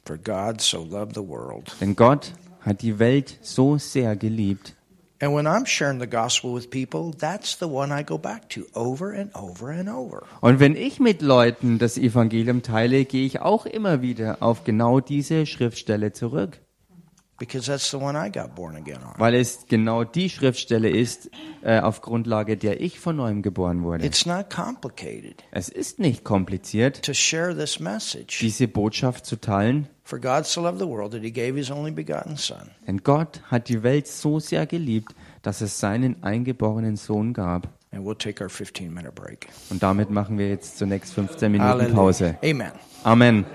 Denn 1.81 1.95
Gott 1.95 2.33
hat 2.63 2.83
die 2.83 2.99
Welt 2.99 3.39
so 3.43 3.79
sehr 3.79 4.17
geliebt. 4.17 4.76
And 5.19 5.33
when 5.33 5.47
I'm 5.47 5.65
sharing 5.65 5.99
the 5.99 6.07
gospel 6.07 6.53
with 6.53 6.69
people, 6.71 7.15
that's 7.19 7.57
the 7.57 7.69
one 7.69 7.91
I 7.91 8.03
go 8.03 8.19
back 8.19 8.51
to 8.51 8.67
over 8.75 9.13
and 9.13 9.31
over 9.35 9.71
and 9.71 9.89
over. 9.89 10.27
Und 10.43 10.61
wenn 10.61 10.77
ich 10.77 11.01
mit 11.01 11.23
Leuten 11.23 11.79
das 11.79 11.97
Evangelium 11.97 12.63
teile, 12.63 13.07
gehe 13.07 13.25
ich 13.25 13.41
auch 13.41 13.65
immer 13.65 14.03
wieder 14.03 14.43
auf 14.43 14.65
genau 14.65 15.01
diese 15.01 15.47
Schriftstelle 15.47 16.13
zurück. 16.13 16.59
Weil 19.19 19.35
es 19.35 19.67
genau 19.69 20.05
die 20.05 20.31
Schriftstelle 20.31 20.89
ist, 20.89 21.31
äh, 21.63 21.81
auf 21.81 22.01
Grundlage 22.01 22.57
der 22.57 22.81
ich 22.81 22.99
von 22.99 23.17
neuem 23.17 23.43
geboren 23.43 23.83
wurde. 23.83 24.07
It's 24.07 24.25
not 24.27 24.49
complicated 24.49 25.45
Es 25.51 25.69
ist 25.69 25.99
nicht 25.99 26.25
kompliziert, 26.25 27.03
to 27.05 27.13
share 27.13 27.57
this 27.57 27.79
message. 27.79 28.39
diese 28.41 28.69
Botschaft 28.69 29.27
zu 29.27 29.37
teilen, 29.37 29.89
denn 32.87 32.99
Gott 33.03 33.43
hat 33.51 33.69
die 33.69 33.83
Welt 33.83 34.07
so 34.07 34.39
sehr 34.39 34.67
geliebt, 34.67 35.15
dass 35.43 35.61
es 35.61 35.79
seinen 35.79 36.23
eingeborenen 36.23 36.97
Sohn 36.97 37.33
gab. 37.33 37.69
And 37.93 38.05
we'll 38.05 38.17
take 38.19 38.43
our 38.43 38.51
15 38.51 38.93
minute 38.93 39.13
break. 39.13 39.49
Und 39.71 39.83
damit 39.83 40.11
machen 40.11 40.39
wir 40.39 40.49
jetzt 40.49 40.79
zunächst 40.79 41.15
15 41.15 41.53
Minuten 41.53 41.95
Pause. 41.95 42.37
Amen. 42.43 42.73
Amen. 43.05 43.47